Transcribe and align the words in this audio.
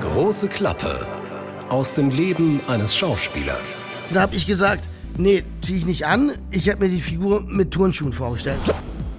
Große 0.00 0.48
Klappe 0.48 1.06
aus 1.70 1.92
dem 1.92 2.10
Leben 2.10 2.60
eines 2.68 2.94
Schauspielers. 2.94 3.82
Da 4.12 4.20
habe 4.20 4.36
ich 4.36 4.46
gesagt, 4.46 4.88
nee, 5.16 5.42
ziehe 5.60 5.78
ich 5.78 5.86
nicht 5.86 6.06
an. 6.06 6.32
Ich 6.50 6.68
habe 6.68 6.86
mir 6.86 6.90
die 6.90 7.00
Figur 7.00 7.42
mit 7.42 7.72
Turnschuhen 7.72 8.12
vorgestellt. 8.12 8.60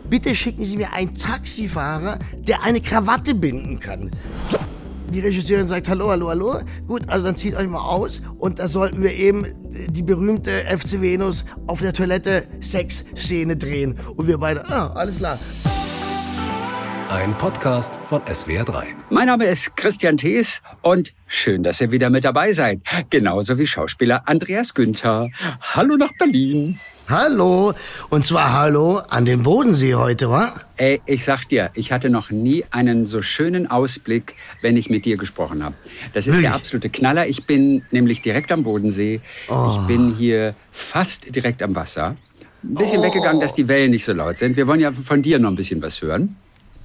Bitte 0.09 0.33
schicken 0.33 0.63
Sie 0.63 0.77
mir 0.77 0.93
einen 0.93 1.13
Taxifahrer, 1.13 2.19
der 2.37 2.63
eine 2.63 2.81
Krawatte 2.81 3.35
binden 3.35 3.79
kann. 3.79 4.11
Die 5.13 5.19
Regisseurin 5.19 5.67
sagt, 5.67 5.89
hallo, 5.89 6.09
hallo, 6.09 6.29
hallo. 6.29 6.59
Gut, 6.87 7.09
also 7.09 7.25
dann 7.25 7.35
zieht 7.35 7.55
euch 7.55 7.67
mal 7.67 7.81
aus. 7.81 8.21
Und 8.37 8.59
da 8.59 8.67
sollten 8.67 9.03
wir 9.03 9.13
eben 9.13 9.45
die 9.89 10.03
berühmte 10.03 10.51
FC 10.51 11.01
Venus 11.01 11.45
auf 11.67 11.79
der 11.79 11.93
Toilette 11.93 12.47
Sex-Szene 12.61 13.57
drehen. 13.57 13.95
Und 14.15 14.27
wir 14.27 14.37
beide, 14.37 14.67
ah, 14.69 14.93
alles 14.93 15.17
klar. 15.17 15.39
Ein 17.09 17.35
Podcast 17.37 17.93
von 18.07 18.21
SWR3. 18.21 18.83
Mein 19.09 19.25
Name 19.27 19.45
ist 19.45 19.75
Christian 19.75 20.15
Thees 20.17 20.61
und 20.83 21.13
schön, 21.25 21.63
dass 21.63 21.81
ihr 21.81 21.89
wieder 21.91 22.09
mit 22.11 22.23
dabei 22.23 22.51
seid. 22.51 22.81
Genauso 23.09 23.57
wie 23.57 23.65
Schauspieler 23.65 24.23
Andreas 24.27 24.73
Günther. 24.75 25.29
Hallo 25.59 25.97
nach 25.97 26.11
Berlin. 26.19 26.79
Hallo. 27.09 27.73
Und 28.11 28.25
zwar 28.27 28.53
hallo 28.53 28.97
an 29.09 29.25
den 29.25 29.41
Bodensee 29.41 29.95
heute, 29.95 30.29
wa? 30.29 30.61
Ey, 30.77 31.01
ich 31.07 31.25
sag 31.25 31.45
dir, 31.49 31.71
ich 31.73 31.91
hatte 31.91 32.11
noch 32.11 32.29
nie 32.29 32.63
einen 32.69 33.07
so 33.07 33.23
schönen 33.23 33.69
Ausblick, 33.69 34.35
wenn 34.61 34.77
ich 34.77 34.91
mit 34.91 35.05
dir 35.05 35.17
gesprochen 35.17 35.63
habe. 35.63 35.73
Das 36.13 36.27
ist 36.27 36.35
Wirklich? 36.35 36.45
der 36.45 36.55
absolute 36.55 36.89
Knaller. 36.91 37.25
Ich 37.27 37.45
bin 37.47 37.83
nämlich 37.89 38.21
direkt 38.21 38.51
am 38.51 38.63
Bodensee. 38.63 39.19
Oh. 39.49 39.69
Ich 39.71 39.77
bin 39.87 40.13
hier 40.15 40.53
fast 40.71 41.33
direkt 41.35 41.63
am 41.63 41.73
Wasser. 41.73 42.15
Ein 42.63 42.75
bisschen 42.75 42.99
Oh. 42.99 43.03
weggegangen, 43.03 43.41
dass 43.41 43.55
die 43.55 43.67
Wellen 43.67 43.89
nicht 43.91 44.05
so 44.05 44.13
laut 44.13 44.37
sind. 44.37 44.55
Wir 44.57 44.67
wollen 44.67 44.79
ja 44.81 44.91
von 44.91 45.23
dir 45.23 45.39
noch 45.39 45.49
ein 45.49 45.55
bisschen 45.55 45.81
was 45.81 46.01
hören. 46.03 46.35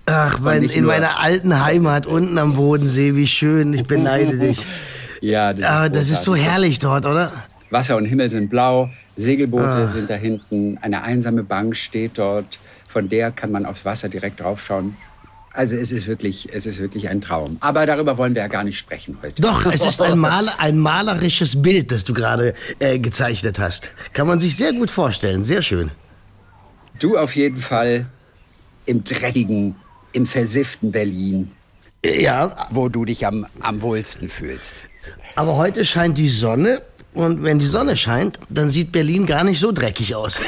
Ach, 0.07 0.39
mein, 0.41 0.63
in 0.65 0.85
meiner 0.85 1.19
alten 1.21 1.65
Heimat 1.65 2.07
unten 2.07 2.37
am 2.39 2.55
Bodensee, 2.55 3.15
wie 3.15 3.27
schön. 3.27 3.73
Ich 3.73 3.85
beneide 3.85 4.39
dich. 4.39 4.65
Ja, 5.21 5.55
das 5.55 5.61
ist, 5.61 5.67
Aber 5.71 5.89
das 5.89 6.11
ist 6.11 6.23
so 6.23 6.35
herrlich 6.37 6.80
dort, 6.80 7.07
oder? 7.07 7.33
Wasser 7.71 7.96
und 7.96 8.05
Himmel 8.05 8.29
sind 8.29 8.51
blau, 8.51 8.91
Segelboote 9.16 9.65
Ah. 9.65 9.87
sind 9.87 10.11
da 10.11 10.16
hinten, 10.16 10.77
eine 10.83 11.02
einsame 11.02 11.43
Bank 11.43 11.77
steht 11.77 12.19
dort, 12.19 12.59
von 12.87 13.09
der 13.09 13.30
kann 13.30 13.51
man 13.51 13.65
aufs 13.65 13.87
Wasser 13.87 14.11
direkt 14.11 14.41
draufschauen. 14.41 14.99
Also 15.55 15.77
es 15.77 15.93
ist 15.93 16.07
wirklich, 16.09 16.51
es 16.52 16.66
ist 16.66 16.79
wirklich 16.79 17.09
ein 17.09 17.23
Traum. 17.23 17.57
Aber 17.61 17.87
darüber 17.87 18.18
wollen 18.18 18.35
wir 18.35 18.43
ja 18.43 18.49
gar 18.49 18.65
nicht 18.65 18.77
sprechen 18.79 19.16
heute. 19.23 19.41
Doch, 19.41 19.65
es 19.65 19.83
ist 19.83 20.02
ein, 20.02 20.18
Mal, 20.18 20.51
ein 20.59 20.79
malerisches 20.79 21.63
Bild, 21.63 21.91
das 21.91 22.05
du 22.05 22.13
gerade 22.13 22.52
äh, 22.79 22.99
gezeichnet 22.99 23.59
hast. 23.59 23.93
Kann 24.13 24.27
man 24.27 24.41
sich 24.41 24.57
sehr 24.59 24.74
gut 24.74 24.91
vorstellen. 24.91 25.43
Sehr 25.43 25.63
schön. 25.63 25.91
Du 27.01 27.16
auf 27.16 27.35
jeden 27.35 27.59
Fall 27.63 28.05
im 28.85 29.02
dreckigen, 29.05 29.77
im 30.15 30.26
versifften 30.26 30.90
Berlin, 30.93 31.51
Ja, 32.04 32.66
wo 32.70 32.88
du 32.88 33.04
dich 33.04 33.26
am, 33.26 33.46
am 33.60 33.82
wohlsten 33.82 34.29
fühlst. 34.29 34.74
aber 35.37 35.56
heute 35.56 35.84
scheint 35.84 36.16
die 36.18 36.29
Sonne. 36.30 36.80
Und 37.12 37.45
wenn 37.45 37.60
die 37.60 37.66
Sonne 37.66 37.96
scheint, 37.96 38.40
dann 38.51 38.71
sieht 38.71 38.90
Berlin 38.90 39.24
gar 39.24 39.45
nicht 39.45 39.60
so 39.60 39.71
dreckig 39.71 40.16
aus. 40.16 40.40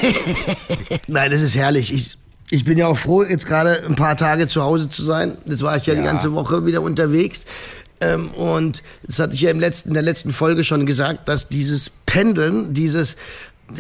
Nein, 1.07 1.31
das 1.31 1.41
ist 1.43 1.55
herrlich. 1.55 1.93
Ich, 1.95 2.19
ich 2.51 2.65
bin 2.65 2.77
ja 2.77 2.89
auch 2.89 2.99
froh, 2.99 3.23
jetzt 3.23 3.47
gerade 3.47 3.85
ein 3.87 3.95
paar 3.95 4.17
Tage 4.17 4.49
zu 4.49 4.63
Hause 4.63 4.89
zu 4.89 5.05
sein. 5.05 5.39
Jetzt 5.47 5.63
war 5.63 5.77
ich 5.77 5.87
ja, 5.87 5.95
die 5.95 6.01
Ja. 6.01 6.07
ganze 6.07 6.33
Woche 6.33 6.67
wieder 6.67 6.83
unterwegs. 6.83 7.47
Ähm, 8.01 8.31
und 8.33 8.83
das 9.05 9.21
hatte 9.21 9.35
ich 9.35 9.43
ja 9.43 9.51
im 9.53 9.61
letzten, 9.61 9.91
in 9.91 9.95
der 9.95 10.03
letzten 10.03 10.33
Folge 10.33 10.65
schon 10.65 10.87
gesagt, 10.87 11.29
dass 11.29 11.49
dieses 11.49 11.89
Pendeln, 12.05 12.75
dieses, 12.75 13.17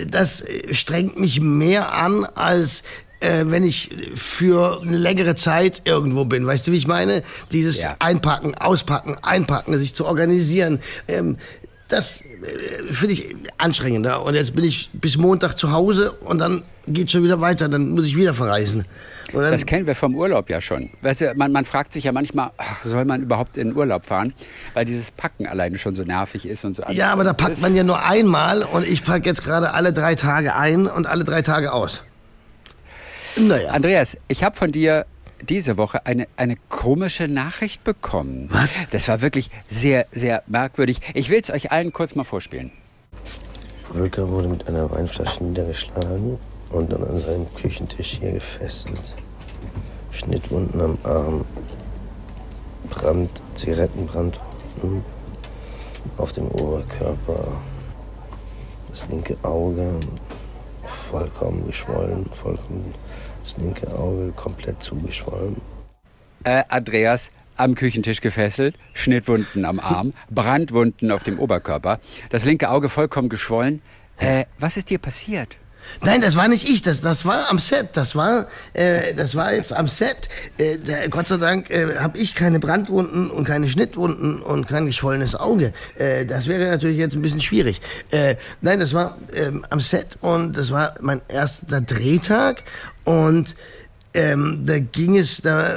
das 0.09 0.45
strengt 0.71 1.19
mich 1.19 1.41
mehr 1.41 1.93
an, 1.93 2.25
als 2.25 2.84
äh, 3.20 3.45
wenn 3.47 3.64
ich 3.64 3.91
für 4.14 4.81
eine 4.83 4.97
längere 4.98 5.34
Zeit 5.34 5.83
irgendwo 5.84 6.25
bin. 6.25 6.47
Weißt 6.47 6.67
du, 6.67 6.72
wie 6.72 6.77
ich 6.77 6.86
meine? 6.86 7.22
Dieses 7.53 7.83
Ja. 7.83 7.97
Einpacken, 7.98 8.55
Auspacken, 8.55 9.17
Einpacken, 9.22 9.78
sich 9.78 9.95
zu 9.95 10.05
organisieren. 10.06 10.81
Ähm, 11.09 11.37
das 11.89 12.20
äh, 12.22 12.92
finde 12.92 13.14
ich 13.14 13.37
anstrengender. 13.59 14.22
Und 14.25 14.34
jetzt 14.34 14.55
bin 14.55 14.64
ich 14.64 14.91
bis 14.92 15.17
Montag 15.17 15.55
zu 15.56 15.70
Hause 15.72 16.12
und 16.12 16.39
dann 16.39 16.62
geht 16.89 17.10
schon 17.10 17.22
wieder 17.25 17.41
weiter. 17.41 17.69
Dann 17.69 17.91
muss 17.91 18.05
ich 18.06 18.16
wieder 18.16 18.34
verreisen. 18.34 18.84
Dann, 19.32 19.50
Das 19.50 19.66
kennen 19.66 19.87
wir 19.88 19.97
vom 19.97 20.15
Urlaub 20.15 20.49
ja 20.50 20.60
schon. 20.60 20.91
Weißt 21.03 21.21
du, 21.21 21.34
man, 21.34 21.50
man 21.50 21.65
fragt 21.65 21.93
sich 21.93 22.05
ja 22.05 22.12
manchmal, 22.12 22.50
ach, 22.59 22.84
soll 22.84 23.05
man 23.05 23.22
überhaupt 23.22 23.56
in 23.56 23.69
den 23.71 23.76
Urlaub 23.76 24.06
fahren? 24.06 24.32
Weil 24.75 24.84
dieses 24.84 25.10
Packen 25.10 25.47
alleine 25.49 25.78
schon 25.78 25.94
so 25.94 26.05
nervig 26.05 26.47
ist 26.47 26.65
und 26.65 26.76
so. 26.76 26.84
ja, 26.91 27.12
aber 27.12 27.25
da 27.25 27.32
packt 27.32 27.55
ist. 27.55 27.62
man 27.62 27.75
ja 27.75 27.82
nur 27.82 28.03
einmal 28.05 28.62
und 28.62 28.87
ich 28.87 29.05
packe 29.05 29.26
jetzt 29.28 29.43
gerade 29.43 29.72
alle 29.75 29.93
drei 29.93 30.15
Tage 30.15 30.55
ein 30.55 30.87
und 30.87 31.06
alle 31.06 31.25
drei 31.25 31.43
Tage 31.43 31.72
aus. 31.72 32.03
Naja. 33.37 33.71
Andreas, 33.71 34.17
ich 34.29 34.43
habe 34.43 34.57
von 34.57 34.73
dir 34.73 35.07
diese 35.43 35.77
Woche 35.77 36.07
eine, 36.07 36.27
eine 36.37 36.57
komische 36.69 37.29
Nachricht 37.29 37.85
bekommen. 37.85 38.49
Was? 38.51 38.77
Das 38.91 39.09
war 39.09 39.21
wirklich 39.21 39.51
sehr, 39.69 40.07
sehr 40.11 40.43
merkwürdig. 40.47 41.01
Ich 41.15 41.29
will 41.29 41.41
es 41.43 41.51
euch 41.51 41.71
allen 41.71 41.93
kurz 41.93 42.15
mal 42.15 42.25
vorspielen. 42.25 42.73
Volker 43.93 44.29
wurde 44.29 44.49
mit 44.49 44.67
einer 44.69 44.91
Weinflasche 44.91 45.45
niedergeschlagen 45.45 46.39
und 46.71 46.93
dann 46.93 47.05
an 47.05 47.21
seinem 47.21 47.55
Küchentisch 47.55 48.19
hier 48.21 48.33
gefesselt. 48.33 49.15
Schnittwunden 50.11 50.81
am 50.81 50.99
Arm, 51.05 51.45
Brand, 52.91 53.31
Zigarettenbrandwunden 53.55 55.05
auf 56.17 56.33
dem 56.33 56.49
Oberkörper, 56.49 57.61
das 58.89 59.09
linke 59.09 59.37
Auge 59.43 59.99
vollkommen 60.85 61.67
geschwollen, 61.67 62.27
vollkommen 62.33 62.95
das 63.47 63.57
linke 63.59 63.95
Auge 63.97 64.33
komplett 64.33 64.83
zugeschwollen. 64.83 65.57
Äh, 66.43 66.65
Andreas 66.69 67.31
am 67.57 67.75
Küchentisch 67.75 68.21
gefesselt, 68.21 68.77
Schnittwunden 68.93 69.65
am 69.65 69.79
Arm, 69.79 70.12
Brandwunden 70.31 71.11
auf 71.11 71.23
dem 71.23 71.39
Oberkörper, 71.39 72.01
das 72.29 72.45
linke 72.45 72.71
Auge 72.71 72.89
vollkommen 72.89 73.29
geschwollen. 73.29 73.83
Äh, 74.19 74.47
was 74.59 74.77
ist 74.77 74.91
dir 74.91 74.99
passiert? 74.99 75.56
Nein, 76.03 76.21
das 76.21 76.37
war 76.37 76.49
nicht 76.49 76.69
ich, 76.69 76.83
das, 76.83 77.01
das 77.01 77.25
war 77.25 77.51
am 77.51 77.59
Set, 77.59 77.91
das 77.95 78.15
war, 78.15 78.49
äh, 78.75 79.15
das 79.15 79.35
war 79.35 79.55
jetzt 79.55 79.73
am 79.73 79.89
Set. 79.89 80.29
Äh, 80.59 80.79
da, 80.79 81.07
Gott 81.09 81.29
sei 81.29 81.37
Dank 81.39 81.71
äh, 81.71 81.97
habe 81.99 82.19
ich 82.19 82.35
keine 82.35 82.61
Brandwunden 82.61 83.31
und 83.31 83.45
keine 83.45 83.69
Schnittwunden 83.69 84.43
und 84.43 84.69
kein 84.69 84.87
geschwollenes 84.87 85.35
Auge. 85.35 85.73
Äh, 85.97 86.27
das 86.27 86.49
wäre 86.49 86.71
natürlich 86.71 86.99
jetzt 86.99 87.17
ein 87.17 87.23
bisschen 87.23 87.41
schwierig. 87.41 87.81
Äh, 88.11 88.37
nein, 88.61 88.81
das 88.81 88.95
war 88.95 89.17
ähm, 89.35 89.65
am 89.71 89.81
Set 89.81 90.19
und 90.21 90.57
das 90.57 90.71
war 90.71 90.95
mein 91.01 91.21
erster 91.29 91.81
Drehtag 91.81 92.65
und 93.05 93.55
ähm, 94.17 94.63
da 94.65 94.79
ging 94.79 95.17
es, 95.17 95.43
da 95.43 95.69
äh, 95.69 95.77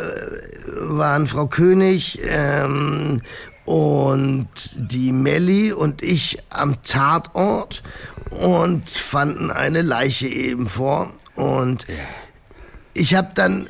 waren 0.66 1.28
Frau 1.28 1.48
König 1.48 2.20
ähm, 2.24 3.22
und 3.70 4.48
die 4.74 5.12
Melli 5.12 5.72
und 5.72 6.02
ich 6.02 6.40
am 6.50 6.82
Tatort 6.82 7.84
und 8.32 8.90
fanden 8.90 9.52
eine 9.52 9.84
Leiche 9.84 10.28
eben 10.28 10.68
vor. 10.68 11.14
Und 11.36 11.86
ich 12.96 13.14
habe 13.14 13.30
dann, 13.36 13.70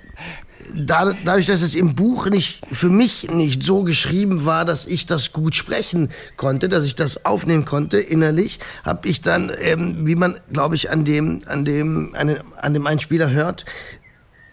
da, 0.73 1.13
dadurch, 1.25 1.47
dass 1.47 1.61
es 1.61 1.75
im 1.75 1.95
Buch 1.95 2.29
nicht 2.29 2.61
für 2.71 2.87
mich 2.87 3.29
nicht 3.29 3.61
so 3.61 3.83
geschrieben 3.83 4.45
war, 4.45 4.63
dass 4.63 4.87
ich 4.87 5.05
das 5.05 5.33
gut 5.33 5.53
sprechen 5.53 6.11
konnte, 6.37 6.69
dass 6.69 6.85
ich 6.85 6.95
das 6.95 7.25
aufnehmen 7.25 7.65
konnte 7.65 7.99
innerlich, 7.99 8.59
habe 8.85 9.09
ich 9.09 9.19
dann, 9.19 9.51
ähm, 9.59 10.07
wie 10.07 10.15
man, 10.15 10.39
glaube 10.53 10.75
ich, 10.75 10.91
an 10.91 11.03
dem, 11.03 11.41
an 11.45 11.65
dem, 11.65 12.15
an 12.15 12.27
dem, 12.29 12.37
an 12.55 12.73
dem 12.73 12.87
Einspieler 12.87 13.31
hört, 13.31 13.65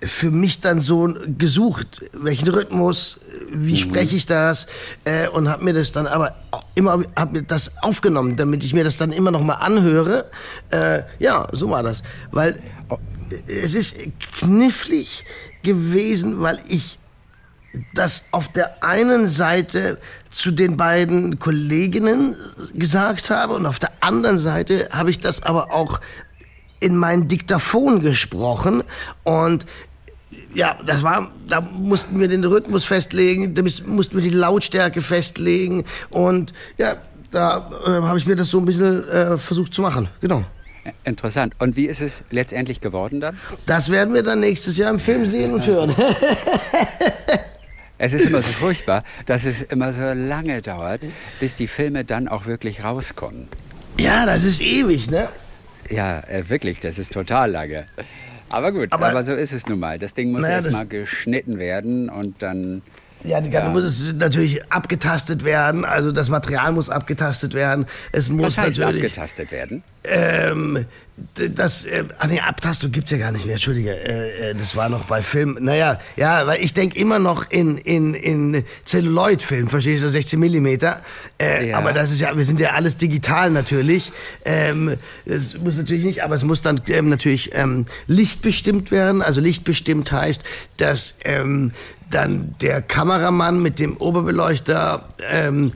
für 0.03 0.31
mich 0.31 0.61
dann 0.61 0.81
so 0.81 1.15
gesucht, 1.39 2.05
welchen 2.13 2.49
Rhythmus, 2.49 3.19
wie 3.51 3.79
spreche 3.79 4.17
ich 4.17 4.27
das 4.27 4.67
äh, 5.05 5.29
und 5.29 5.49
habe 5.49 5.65
mir 5.65 5.73
das 5.73 5.93
dann 5.93 6.07
aber 6.07 6.35
immer 6.75 7.03
hab 7.17 7.33
mir 7.33 7.43
das 7.43 7.73
aufgenommen, 7.83 8.37
damit 8.37 8.63
ich 8.63 8.75
mir 8.75 8.85
das 8.85 8.99
dann 8.99 9.11
immer 9.11 9.31
noch 9.31 9.43
mal 9.43 9.55
anhöre. 9.55 10.31
Äh, 10.71 11.03
ja, 11.19 11.49
so 11.53 11.71
war 11.71 11.83
das, 11.83 12.03
weil 12.31 12.61
äh, 13.31 13.53
es 13.53 13.75
ist 13.75 13.97
knifflig 14.39 15.25
gewesen, 15.63 16.41
weil 16.41 16.61
ich 16.69 16.99
das 17.95 18.25
auf 18.31 18.49
der 18.49 18.83
einen 18.83 19.29
Seite 19.29 19.99
zu 20.31 20.51
den 20.51 20.77
beiden 20.77 21.39
Kolleginnen 21.39 22.37
gesagt 22.75 23.31
habe 23.31 23.55
und 23.55 23.67
auf 23.67 23.79
der 23.79 23.93
anderen 24.01 24.39
Seite 24.39 24.89
habe 24.93 25.11
ich 25.11 25.21
das 25.21 25.43
aber 25.43 25.73
auch 25.73 26.01
in 26.81 26.97
mein 26.97 27.29
Diktaphon 27.29 28.01
gesprochen. 28.01 28.83
Und 29.25 29.67
ja, 30.57 30.79
das 30.87 31.03
war, 31.03 31.31
da 31.49 31.61
mussten 31.61 32.19
wir 32.19 32.29
den 32.29 32.43
Rhythmus 32.43 32.87
festlegen, 32.87 33.55
da 33.55 33.63
mussten 33.63 34.17
wir 34.17 34.23
die 34.23 34.31
Lautstärke 34.31 35.03
festlegen 35.03 35.85
und 36.09 36.55
ja, 36.79 36.97
da 37.31 37.71
äh, 37.87 37.91
habe 37.91 38.19
ich 38.19 38.27
mir 38.27 38.37
das 38.37 38.49
so 38.49 38.59
ein 38.59 38.65
bisschen 38.65 39.07
äh, 39.09 39.37
versucht 39.37 39.75
zu 39.75 39.83
machen. 39.83 40.09
Genau. 40.23 40.45
Interessant. 41.05 41.55
Und 41.59 41.77
wie 41.77 41.87
ist 41.87 42.01
es 42.01 42.23
letztendlich 42.31 42.81
geworden 42.81 43.21
dann? 43.21 43.39
Das 43.67 43.91
werden 43.91 44.15
wir 44.15 44.23
dann 44.23 44.41
nächstes 44.41 44.79
Jahr 44.79 44.91
im 44.91 44.99
Film 44.99 45.27
sehen 45.27 45.53
und 45.53 45.67
hören. 45.67 45.95
Es 47.99 48.13
ist 48.13 48.27
immer 48.27 48.43
so 48.43 48.53
furchtbar, 48.53 49.03
dass 49.25 49.45
es 49.45 49.63
immer 49.63 49.91
so 49.95 50.03
lange 50.03 50.61
dauert, 50.61 51.01
bis 51.41 51.55
die 51.55 51.67
Filme 51.67 52.05
dann 52.05 52.29
auch 52.29 52.45
wirklich 52.45 52.85
rauskommen. 52.85 53.49
ja, 53.97 54.27
das 54.27 54.45
ist 54.45 54.61
ewig, 54.61 55.11
ne? 55.11 55.31
Ja, 55.89 56.21
äh, 56.21 56.47
wirklich, 56.51 56.79
das 56.81 56.99
ist 56.99 57.15
total 57.15 57.53
lange. 57.53 57.87
Aber 58.49 58.73
gut, 58.73 58.93
Aber- 58.93 59.09
aber, 59.09 59.25
so 59.25 59.35
ist 59.35 59.53
es 59.53 59.67
nun 59.67 59.79
mal. 59.81 59.99
Das 59.99 60.15
Ding 60.15 60.31
muss 60.33 60.43
Naja, 60.43 60.55
erst 60.57 60.67
das- 60.69 60.75
mal 60.75 60.87
geschnitten 60.87 61.59
werden 61.59 62.09
und 62.09 62.43
dann 62.43 62.83
Ja, 63.25 63.41
die, 63.41 63.51
dann 63.51 63.73
muss 63.73 63.83
es 63.85 64.13
natürlich 64.13 64.71
abgetastet 64.71 65.45
werden. 65.45 65.85
Also 65.85 66.13
das 66.13 66.29
Material 66.29 66.73
muss 66.73 66.91
abgetastet 66.91 67.55
werden. 67.55 67.87
Es 68.13 68.29
muss 68.29 68.59
Was 68.59 68.59
heißt 68.59 68.79
natürlich. 68.79 69.05
abgetastet 69.05 69.51
werden? 69.51 69.83
Ähm, 70.05 70.87
das, 71.35 71.87
äh, 71.87 72.05
ah 72.19 72.27
nee, 72.27 72.41
Abtastung 72.41 72.93
gibt's 72.93 73.11
ja 73.11 73.17
gar 73.17 73.33
nicht 73.33 73.47
mehr, 73.47 73.55
Entschuldige, 73.55 73.91
äh, 73.91 74.51
äh, 74.51 74.55
das 74.55 74.77
war 74.77 74.91
noch 74.91 75.07
bei 75.07 75.23
Film. 75.23 75.57
Naja, 75.61 75.99
ja, 76.17 76.47
weil 76.47 76.63
ich 76.63 76.75
denk 76.75 76.95
immer 76.95 77.19
noch 77.19 77.51
in, 77.51 77.79
in, 77.79 78.13
in 78.13 78.65
Celluloid-Film, 78.85 79.71
verstehst 79.71 80.03
du, 80.03 80.11
16 80.11 80.39
Millimeter. 80.39 81.01
Äh, 81.41 81.71
Ja. 81.71 81.79
Aber 81.79 81.95
das 81.95 82.11
ist 82.11 82.21
ja, 82.21 82.37
wir 82.37 82.45
sind 82.45 82.61
ja 82.61 82.71
alles 82.71 82.99
digital 82.99 83.51
natürlich. 83.51 84.13
Ähm, 84.45 84.99
das 85.25 85.57
muss 85.57 85.79
natürlich 85.79 86.05
nicht, 86.05 86.23
aber 86.23 86.35
es 86.35 86.45
muss 86.45 86.61
dann 86.61 86.83
ähm, 86.89 87.09
natürlich 87.09 87.51
ähm, 87.55 87.87
lichtbestimmt 88.07 88.91
werden. 88.91 89.23
Also 89.23 89.41
lichtbestimmt 89.41 90.13
heißt, 90.13 90.45
dass 90.77 91.15
ähm, 91.25 91.73
dann 92.11 92.55
der 92.61 92.83
Kameramann 93.07 93.63
mit 93.63 93.79
dem 93.79 93.97
Oberbeleuchter 93.97 95.05
ähm, 95.31 95.73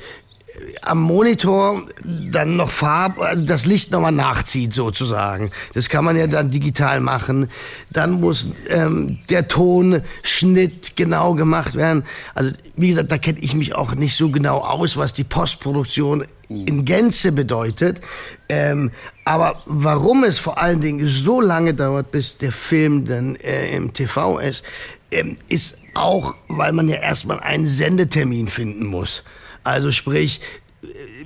am 0.82 1.00
Monitor 1.00 1.85
dann 2.05 2.56
noch 2.56 2.71
Farb, 2.71 3.21
also 3.21 3.44
das 3.44 3.67
Licht 3.67 3.93
nochmal 3.93 4.12
nachzieht 4.12 4.75
sozusagen. 4.75 5.53
Das 5.73 5.88
kann 5.88 6.05
man 6.05 6.17
ja 6.17 6.27
dann 6.27 6.50
digital 6.50 7.00
machen. 7.00 7.49
Dann 7.91 8.21
muss 8.21 8.49
ähm, 8.69 9.21
der 9.31 9.47
Tonschnitt 9.47 10.97
genau 10.97 11.35
gemacht 11.35 11.77
werden. 11.77 12.05
Also 12.35 12.50
wie 12.77 12.88
gesagt, 12.88 13.12
da 13.12 13.19
kenne 13.19 13.38
ich 13.38 13.55
mich 13.55 13.77
auch 13.77 13.94
nicht 13.94 14.17
so 14.17 14.31
genau 14.31 14.59
aus, 14.59 14.97
was 14.97 15.12
die 15.12 15.25
Postproduktion 15.25 16.25
in 16.49 16.85
Gänze 16.85 17.31
bedeutet. 17.31 18.00
Ähm, 18.49 18.91
aber 19.25 19.62
warum 19.67 20.25
es 20.25 20.41
vor 20.41 20.59
allen 20.61 20.81
Dingen 20.81 21.06
so 21.06 21.41
lange 21.41 21.75
dauert, 21.75 22.11
bis 22.11 22.38
der 22.38 22.50
Film 22.50 23.05
dann 23.05 23.37
äh, 23.37 23.75
im 23.77 23.93
TV 23.93 24.41
ist, 24.41 24.65
ähm, 25.12 25.37
ist 25.49 25.79
auch, 25.95 26.35
weil 26.49 26.73
man 26.73 26.89
ja 26.89 26.97
erstmal 26.97 27.41
einen 27.41 27.67
Sendetermin 27.67 28.49
finden 28.49 28.87
muss. 28.87 29.23
Also 29.63 29.93
sprich, 29.93 30.41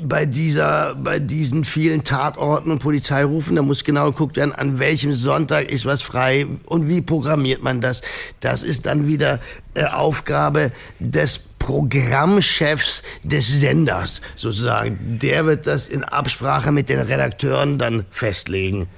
bei 0.01 0.27
dieser, 0.27 0.95
bei 0.97 1.19
diesen 1.19 1.65
vielen 1.65 2.03
Tatorten 2.03 2.71
und 2.71 2.81
Polizeirufen, 2.81 3.57
da 3.57 3.63
muss 3.63 3.85
genau 3.85 4.11
geguckt 4.11 4.37
werden, 4.37 4.53
an 4.53 4.79
welchem 4.79 5.13
Sonntag 5.13 5.71
ist 5.71 5.87
was 5.87 6.03
frei 6.03 6.47
und 6.67 6.89
wie 6.89 7.01
programmiert 7.01 7.63
man 7.63 7.81
das. 7.81 8.03
Das 8.41 8.63
ist 8.63 8.87
dann 8.87 9.07
wieder 9.07 9.41
äh, 9.75 9.85
Aufgabe 9.85 10.73
des 10.99 11.39
Programmchefs 11.59 13.03
des 13.23 13.61
Senders, 13.61 14.21
sozusagen. 14.35 15.19
Der 15.21 15.47
wird 15.47 15.67
das 15.67 15.89
in 15.89 16.05
Absprache 16.05 16.73
mit 16.73 16.89
den 16.89 17.01
Redakteuren 17.01 17.79
dann 17.79 18.05
festlegen. 18.11 18.89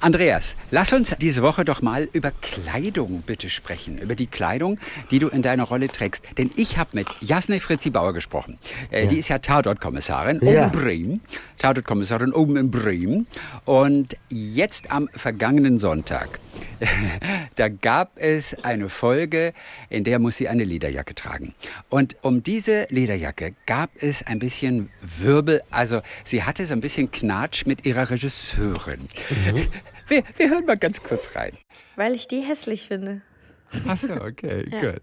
Andreas, 0.00 0.56
lass 0.70 0.92
uns 0.92 1.14
diese 1.20 1.42
Woche 1.42 1.64
doch 1.64 1.80
mal 1.82 2.08
über 2.12 2.30
Kleidung 2.30 3.22
bitte 3.22 3.48
sprechen. 3.48 3.98
Über 3.98 4.14
die 4.14 4.26
Kleidung, 4.26 4.78
die 5.10 5.18
du 5.18 5.28
in 5.28 5.42
deiner 5.42 5.64
Rolle 5.64 5.88
trägst. 5.88 6.22
Denn 6.36 6.50
ich 6.56 6.76
habe 6.76 6.90
mit 6.92 7.06
Jasne 7.20 7.60
Fritzi 7.60 7.90
Bauer 7.90 8.12
gesprochen. 8.12 8.58
Äh, 8.90 9.06
Die 9.06 9.18
ist 9.18 9.28
ja 9.28 9.38
Tatortkommissarin 9.38 10.38
oben 10.40 10.52
Ja. 10.52 10.66
in 10.66 10.72
Bremen. 10.72 11.20
Tatortkommissarin 11.58 12.32
oben 12.32 12.56
in 12.56 12.70
Bremen. 12.70 13.26
Und 13.64 14.16
jetzt 14.28 14.90
am 14.92 15.08
vergangenen 15.14 15.78
Sonntag, 15.78 16.38
da 17.56 17.68
gab 17.68 18.12
es 18.16 18.54
eine 18.64 18.90
Folge, 18.90 19.54
in 19.88 20.04
der 20.04 20.18
muss 20.18 20.36
sie 20.36 20.48
eine 20.48 20.64
Lederjacke 20.64 21.14
tragen. 21.14 21.54
Und 21.88 22.16
um 22.20 22.42
diese 22.42 22.86
Lederjacke 22.90 23.54
gab 23.64 23.90
es 24.00 24.26
ein 24.26 24.38
bisschen 24.38 24.90
Wirbel. 25.18 25.62
Also 25.70 26.02
sie 26.24 26.42
hatte 26.42 26.66
so 26.66 26.74
ein 26.74 26.80
bisschen 26.82 27.10
Knatsch 27.10 27.64
mit 27.64 27.86
ihrer 27.86 28.10
Regisseurin. 28.10 29.08
Wir, 30.08 30.22
wir 30.36 30.50
hören 30.50 30.66
mal 30.66 30.76
ganz 30.76 31.02
kurz 31.02 31.34
rein. 31.34 31.56
Weil 31.96 32.14
ich 32.14 32.28
die 32.28 32.40
hässlich 32.40 32.86
finde. 32.88 33.22
Achso, 33.88 34.14
okay, 34.14 34.64
gut. 34.70 35.02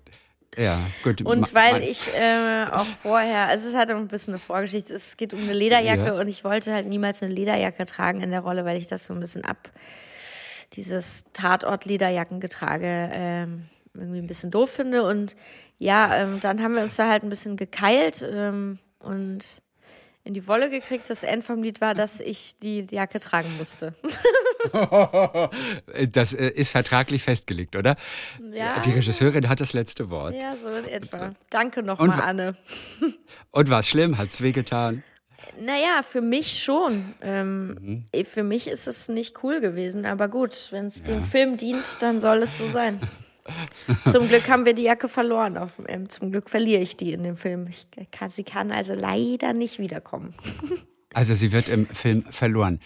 Ja, 0.57 0.79
gut. 1.03 1.21
Und 1.23 1.53
weil 1.55 1.81
ich 1.81 2.09
äh, 2.13 2.65
auch 2.71 2.85
vorher, 2.85 3.47
also 3.47 3.67
es 3.69 3.75
hat 3.75 3.91
auch 3.91 3.95
ein 3.97 4.07
bisschen 4.07 4.35
eine 4.35 4.39
Vorgeschichte, 4.39 4.93
es 4.93 5.17
geht 5.17 5.33
um 5.33 5.41
eine 5.41 5.53
Lederjacke 5.53 6.05
Ja. 6.05 6.19
und 6.19 6.27
ich 6.27 6.43
wollte 6.43 6.71
halt 6.71 6.87
niemals 6.87 7.23
eine 7.23 7.33
Lederjacke 7.33 7.85
tragen 7.87 8.21
in 8.21 8.29
der 8.29 8.41
Rolle, 8.41 8.63
weil 8.63 8.77
ich 8.77 8.85
das 8.87 9.05
so 9.05 9.13
ein 9.13 9.19
bisschen 9.19 9.43
ab, 9.43 9.71
dieses 10.73 11.23
Tatort-Lederjackengetrage 11.33 13.09
ähm, 13.13 13.65
irgendwie 13.95 14.19
ein 14.19 14.27
bisschen 14.27 14.51
doof 14.51 14.69
finde. 14.71 15.03
Und 15.03 15.35
ja, 15.79 16.15
ähm, 16.17 16.39
dann 16.39 16.61
haben 16.61 16.75
wir 16.75 16.83
uns 16.83 16.95
da 16.95 17.09
halt 17.09 17.23
ein 17.23 17.29
bisschen 17.29 17.57
gekeilt 17.57 18.23
ähm, 18.27 18.79
und 18.99 19.61
in 20.23 20.33
die 20.33 20.47
Wolle 20.47 20.69
gekriegt. 20.69 21.09
Das 21.09 21.23
End 21.23 21.43
vom 21.43 21.61
Lied 21.63 21.81
war, 21.81 21.95
dass 21.95 22.19
ich 22.19 22.57
die 22.57 22.85
Jacke 22.89 23.19
tragen 23.19 23.55
musste. 23.57 23.93
Das 26.11 26.33
äh, 26.33 26.47
ist 26.47 26.71
vertraglich 26.71 27.21
festgelegt, 27.23 27.75
oder? 27.75 27.95
Ja. 28.53 28.79
Die 28.79 28.91
Regisseurin 28.91 29.49
hat 29.49 29.59
das 29.59 29.73
letzte 29.73 30.09
Wort. 30.09 30.33
Ja, 30.35 30.55
so 30.55 30.69
in 30.69 30.85
etwa. 30.85 31.33
Danke 31.49 31.81
Und 31.81 31.87
nochmal, 31.87 32.21
Anne. 32.21 32.55
Und 33.51 33.69
war 33.69 33.79
es 33.79 33.87
schlimm? 33.89 34.17
Hat's 34.17 34.41
wehgetan? 34.41 35.03
Naja, 35.59 36.01
für 36.09 36.21
mich 36.21 36.63
schon. 36.63 37.13
Ähm, 37.21 37.67
Mhm. 37.81 38.05
eh, 38.13 38.23
Für 38.23 38.43
mich 38.43 38.67
ist 38.67 38.87
es 38.87 39.09
nicht 39.09 39.43
cool 39.43 39.59
gewesen, 39.59 40.05
aber 40.05 40.29
gut, 40.29 40.69
wenn 40.71 40.85
es 40.85 41.03
dem 41.03 41.23
Film 41.23 41.57
dient, 41.57 41.83
dann 41.99 42.21
soll 42.21 42.41
es 42.43 42.57
so 42.57 42.67
sein. 42.67 42.99
zum 44.11 44.27
Glück 44.27 44.47
haben 44.49 44.65
wir 44.65 44.73
die 44.73 44.83
Jacke 44.83 45.07
verloren. 45.07 45.57
Auf, 45.57 45.71
ähm, 45.87 46.09
zum 46.09 46.31
Glück 46.31 46.49
verliere 46.49 46.81
ich 46.81 46.95
die 46.97 47.13
in 47.13 47.23
dem 47.23 47.35
Film. 47.37 47.67
Ich 47.69 47.87
kann, 48.11 48.29
sie 48.29 48.43
kann 48.43 48.71
also 48.71 48.93
leider 48.93 49.53
nicht 49.53 49.79
wiederkommen. 49.79 50.33
Also 51.15 51.35
sie 51.35 51.51
wird 51.51 51.69
im 51.69 51.85
Film 51.85 52.23
verloren. 52.31 52.79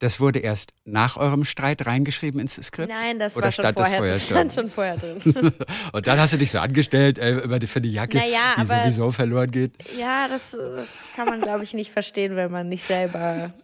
Das 0.00 0.20
wurde 0.20 0.38
erst 0.40 0.74
nach 0.84 1.16
eurem 1.16 1.46
Streit 1.46 1.86
reingeschrieben 1.86 2.38
ins 2.38 2.56
Skript? 2.56 2.90
Nein, 2.90 3.18
das 3.18 3.38
Oder 3.38 3.44
war 3.46 3.52
schon 3.52 3.64
das 3.64 3.74
vorher, 3.74 3.96
vorher 3.96 4.12
das 4.12 4.28
schon? 4.28 4.36
stand 4.36 4.52
schon 4.52 4.70
vorher 4.70 4.96
drin. 4.98 5.52
Und 5.94 6.06
dann 6.06 6.18
hast 6.20 6.34
du 6.34 6.36
dich 6.36 6.50
so 6.50 6.58
angestellt 6.58 7.16
äh, 7.18 7.38
über 7.38 7.58
die, 7.58 7.66
für 7.66 7.80
die 7.80 7.90
Jacke, 7.90 8.18
Naja, 8.18 8.52
die 8.56 8.60
aber- 8.60 8.82
sowieso 8.82 9.12
verloren 9.12 9.50
geht. 9.50 9.72
ja, 9.98 10.28
das, 10.28 10.50
das 10.76 11.04
kann 11.16 11.26
man, 11.26 11.40
glaube 11.40 11.64
ich, 11.64 11.72
nicht 11.72 11.90
verstehen, 11.90 12.36
wenn 12.36 12.50
man 12.50 12.68
nicht 12.68 12.82
selber 12.82 13.54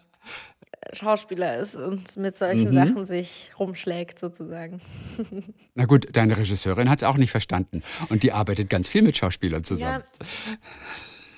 Schauspieler 0.92 1.56
ist 1.58 1.76
und 1.76 2.16
mit 2.16 2.36
solchen 2.36 2.68
Mhm. 2.70 2.72
Sachen 2.74 3.06
sich 3.06 3.50
rumschlägt, 3.58 4.18
sozusagen. 4.18 4.80
Na 5.74 5.84
gut, 5.86 6.08
deine 6.16 6.36
Regisseurin 6.36 6.88
hat 6.90 7.00
es 7.00 7.04
auch 7.04 7.16
nicht 7.16 7.30
verstanden. 7.30 7.82
Und 8.08 8.22
die 8.22 8.32
arbeitet 8.32 8.70
ganz 8.70 8.88
viel 8.88 9.02
mit 9.02 9.16
Schauspielern 9.16 9.60
Ja, 9.60 9.64
zusammen. 9.64 10.04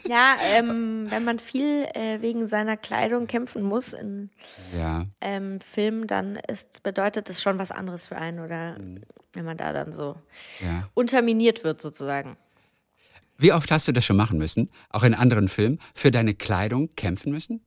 ja 0.06 0.36
ähm, 0.54 1.06
wenn 1.10 1.24
man 1.24 1.38
viel 1.38 1.86
äh, 1.94 2.20
wegen 2.20 2.46
seiner 2.48 2.76
Kleidung 2.76 3.26
kämpfen 3.26 3.62
muss 3.62 3.92
in 3.92 4.30
Ja. 4.76 5.06
ähm, 5.20 5.60
Filmen, 5.60 6.06
dann 6.06 6.36
ist, 6.48 6.82
bedeutet 6.82 7.28
das 7.28 7.42
schon 7.42 7.58
was 7.58 7.70
anderes 7.70 8.06
für 8.06 8.16
einen 8.16 8.40
oder 8.40 8.76
wenn 9.32 9.44
man 9.44 9.56
da 9.56 9.72
dann 9.72 9.92
so 9.92 10.16
ja. 10.64 10.88
unterminiert 10.94 11.64
wird 11.64 11.80
sozusagen. 11.82 12.36
Wie 13.40 13.52
oft 13.52 13.70
hast 13.70 13.86
du 13.86 13.92
das 13.92 14.04
schon 14.04 14.16
machen 14.16 14.36
müssen, 14.38 14.68
auch 14.90 15.04
in 15.04 15.14
anderen 15.14 15.46
Filmen, 15.48 15.78
für 15.94 16.10
deine 16.10 16.34
Kleidung 16.34 16.94
kämpfen 16.96 17.30
müssen? 17.30 17.61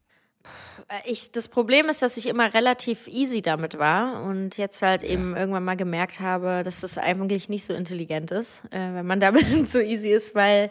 Äh, 0.92 1.12
Ich, 1.12 1.32
das 1.32 1.48
Problem 1.48 1.90
ist, 1.90 2.02
dass 2.02 2.18
ich 2.18 2.28
immer 2.28 2.54
relativ 2.54 3.08
easy 3.08 3.42
damit 3.42 3.78
war 3.80 4.24
und 4.24 4.58
jetzt 4.58 4.82
halt 4.82 5.04
eben 5.04 5.36
irgendwann 5.36 5.64
mal 5.64 5.78
gemerkt 5.78 6.20
habe, 6.20 6.64
dass 6.64 6.82
das 6.82 6.98
eigentlich 6.98 7.50
nicht 7.50 7.66
so 7.66 7.74
intelligent 7.74 8.32
ist, 8.32 8.64
äh, 8.72 8.94
wenn 8.94 9.06
man 9.08 9.20
damit 9.22 9.70
so 9.70 9.80
easy 9.80 10.10
ist, 10.10 10.36
weil 10.36 10.70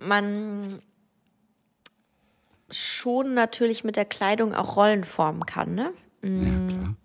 man 0.00 0.80
schon 2.70 3.34
natürlich 3.34 3.84
mit 3.84 3.96
der 3.96 4.04
Kleidung 4.04 4.54
auch 4.54 4.76
Rollen 4.76 5.04
formen 5.04 5.46
kann, 5.46 5.74
ne? 5.74 5.92
Ja, 6.22 6.66
klar. 6.66 6.96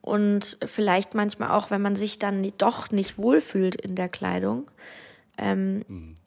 Und 0.00 0.58
vielleicht 0.66 1.14
manchmal 1.14 1.50
auch, 1.52 1.70
wenn 1.70 1.80
man 1.80 1.94
sich 1.94 2.18
dann 2.18 2.44
doch 2.58 2.90
nicht 2.90 3.18
wohlfühlt 3.18 3.76
in 3.76 3.94
der 3.94 4.08
Kleidung, 4.08 4.68
ähm, 5.38 5.84
Ja. 5.88 6.21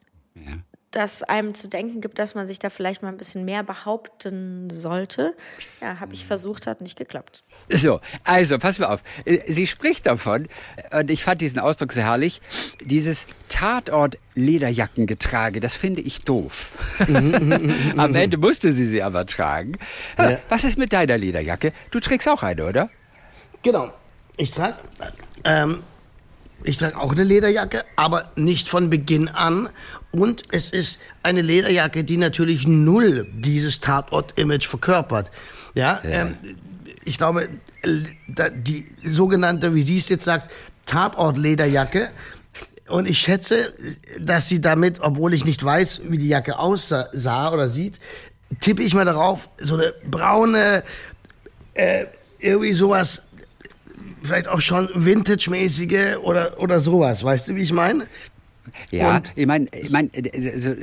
Dass 0.90 1.22
einem 1.22 1.54
zu 1.54 1.68
denken 1.68 2.00
gibt, 2.00 2.18
dass 2.18 2.34
man 2.34 2.46
sich 2.46 2.58
da 2.58 2.70
vielleicht 2.70 3.02
mal 3.02 3.08
ein 3.08 3.18
bisschen 3.18 3.44
mehr 3.44 3.62
behaupten 3.62 4.70
sollte. 4.70 5.34
Ja, 5.80 6.00
habe 6.00 6.14
ich 6.14 6.24
versucht, 6.24 6.66
hat 6.66 6.80
nicht 6.80 6.96
geklappt. 6.96 7.44
So, 7.68 8.00
also 8.24 8.58
pass 8.58 8.78
mal 8.78 8.86
auf. 8.86 9.02
Äh, 9.24 9.52
Sie 9.52 9.66
spricht 9.66 10.06
davon, 10.06 10.48
äh, 10.90 11.00
und 11.00 11.10
ich 11.10 11.24
fand 11.24 11.40
diesen 11.40 11.58
Ausdruck 11.58 11.92
sehr 11.92 12.04
herrlich, 12.04 12.40
dieses 12.80 13.26
Tatort-Lederjackengetrage, 13.48 15.58
das 15.60 15.74
finde 15.74 16.02
ich 16.02 16.22
doof. 16.22 16.70
Am 17.96 18.14
Ende 18.14 18.36
musste 18.38 18.70
sie 18.72 18.86
sie 18.86 19.02
aber 19.02 19.26
tragen. 19.26 19.78
Aber 20.16 20.38
Was 20.48 20.64
ist 20.64 20.78
mit 20.78 20.92
deiner 20.92 21.18
Lederjacke? 21.18 21.72
Du 21.90 22.00
trägst 22.00 22.28
auch 22.28 22.42
eine, 22.42 22.66
oder? 22.66 22.90
Genau. 23.62 23.92
Ich 24.38 24.50
trage 24.50 24.76
ähm, 25.44 25.82
ich 26.64 26.78
trage 26.78 26.98
auch 26.98 27.12
eine 27.12 27.22
Lederjacke, 27.22 27.84
aber 27.96 28.32
nicht 28.34 28.68
von 28.68 28.90
Beginn 28.90 29.28
an. 29.28 29.68
Und 30.16 30.42
es 30.50 30.70
ist 30.70 30.98
eine 31.22 31.42
Lederjacke, 31.42 32.04
die 32.04 32.16
natürlich 32.16 32.66
null 32.66 33.26
dieses 33.32 33.80
Tatort-Image 33.80 34.66
verkörpert. 34.66 35.30
Ja, 35.74 36.00
Ähm, 36.04 36.36
ich 37.04 37.18
glaube, 37.18 37.48
die 37.84 38.86
sogenannte, 39.04 39.74
wie 39.74 39.82
sie 39.82 39.98
es 39.98 40.08
jetzt 40.08 40.24
sagt, 40.24 40.50
Tatort-Lederjacke. 40.86 42.08
Und 42.88 43.08
ich 43.08 43.18
schätze, 43.18 43.74
dass 44.18 44.48
sie 44.48 44.60
damit, 44.60 45.00
obwohl 45.00 45.34
ich 45.34 45.44
nicht 45.44 45.62
weiß, 45.62 46.02
wie 46.08 46.18
die 46.18 46.28
Jacke 46.28 46.58
aussah 46.58 47.08
sah 47.12 47.52
oder 47.52 47.68
sieht, 47.68 48.00
tippe 48.60 48.82
ich 48.82 48.94
mal 48.94 49.04
darauf, 49.04 49.48
so 49.58 49.74
eine 49.74 49.92
braune, 50.08 50.82
äh, 51.74 52.06
irgendwie 52.38 52.72
sowas, 52.72 53.26
vielleicht 54.22 54.48
auch 54.48 54.60
schon 54.60 54.88
Vintage-mäßige 54.94 56.18
oder, 56.22 56.60
oder 56.60 56.80
sowas. 56.80 57.22
Weißt 57.22 57.48
du, 57.48 57.56
wie 57.56 57.62
ich 57.62 57.72
meine? 57.72 58.06
Ja, 58.90 59.16
Und- 59.16 59.32
ich 59.34 59.46
meine, 59.46 59.66
ich 59.72 59.90
mein, 59.90 60.10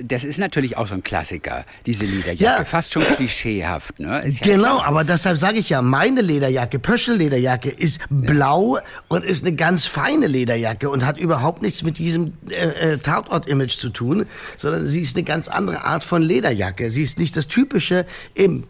das 0.03 0.23
ist 0.23 0.37
natürlich 0.39 0.77
auch 0.77 0.87
so 0.87 0.93
ein 0.95 1.03
Klassiker, 1.03 1.65
diese 1.85 2.05
Lederjacke. 2.05 2.43
Ja. 2.61 2.65
Fast 2.65 2.93
schon 2.93 3.03
klischeehaft, 3.03 3.99
ne? 3.99 4.21
Ist 4.25 4.45
ja 4.45 4.55
Genau, 4.55 4.81
aber 4.81 5.03
deshalb 5.03 5.37
sage 5.37 5.59
ich 5.59 5.69
ja, 5.69 5.81
meine 5.81 6.21
Lederjacke, 6.21 6.79
Pöschel-Lederjacke, 6.79 7.69
ist 7.69 7.99
blau 8.09 8.79
und 9.07 9.23
ist 9.23 9.45
eine 9.45 9.55
ganz 9.55 9.85
feine 9.85 10.27
Lederjacke 10.27 10.89
und 10.89 11.05
hat 11.05 11.17
überhaupt 11.17 11.61
nichts 11.61 11.83
mit 11.83 11.97
diesem 11.97 12.33
äh, 12.49 12.93
äh, 12.93 12.97
Tatort-Image 12.97 13.77
zu 13.77 13.89
tun, 13.89 14.25
sondern 14.57 14.87
sie 14.87 15.01
ist 15.01 15.15
eine 15.15 15.23
ganz 15.23 15.47
andere 15.47 15.83
Art 15.85 16.03
von 16.03 16.21
Lederjacke. 16.21 16.91
Sie 16.91 17.03
ist 17.03 17.19
nicht 17.19 17.35
das 17.37 17.47
typische, 17.47 18.05
eben, 18.35 18.65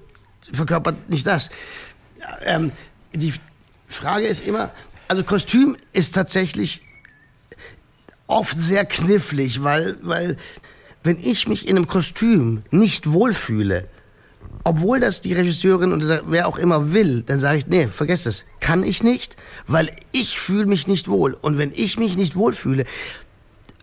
verkörpert 0.51 1.09
nicht 1.09 1.25
das. 1.27 1.49
Ähm, 2.45 2.71
die 3.13 3.33
Frage 3.87 4.25
ist 4.25 4.45
immer, 4.45 4.71
also 5.07 5.23
Kostüm 5.23 5.77
ist 5.91 6.15
tatsächlich 6.15 6.81
oft 8.33 8.59
sehr 8.59 8.85
knifflig, 8.85 9.63
weil, 9.63 9.95
weil 10.01 10.37
wenn 11.03 11.19
ich 11.19 11.47
mich 11.47 11.67
in 11.67 11.77
einem 11.77 11.87
Kostüm 11.87 12.63
nicht 12.71 13.11
wohlfühle, 13.11 13.87
obwohl 14.65 14.99
das 14.99 15.19
die 15.21 15.33
Regisseurin 15.33 15.91
oder 15.91 16.21
wer 16.27 16.47
auch 16.47 16.57
immer 16.57 16.93
will, 16.93 17.21
dann 17.23 17.39
sage 17.39 17.57
ich, 17.57 17.67
nee, 17.67 17.87
vergesst 17.87 18.27
es. 18.27 18.45
Kann 18.61 18.83
ich 18.83 19.03
nicht, 19.03 19.35
weil 19.67 19.91
ich 20.13 20.39
fühle 20.39 20.65
mich 20.65 20.87
nicht 20.87 21.07
wohl. 21.09 21.33
Und 21.33 21.57
wenn 21.57 21.71
ich 21.75 21.97
mich 21.97 22.15
nicht 22.15 22.35
wohlfühle, 22.35 22.85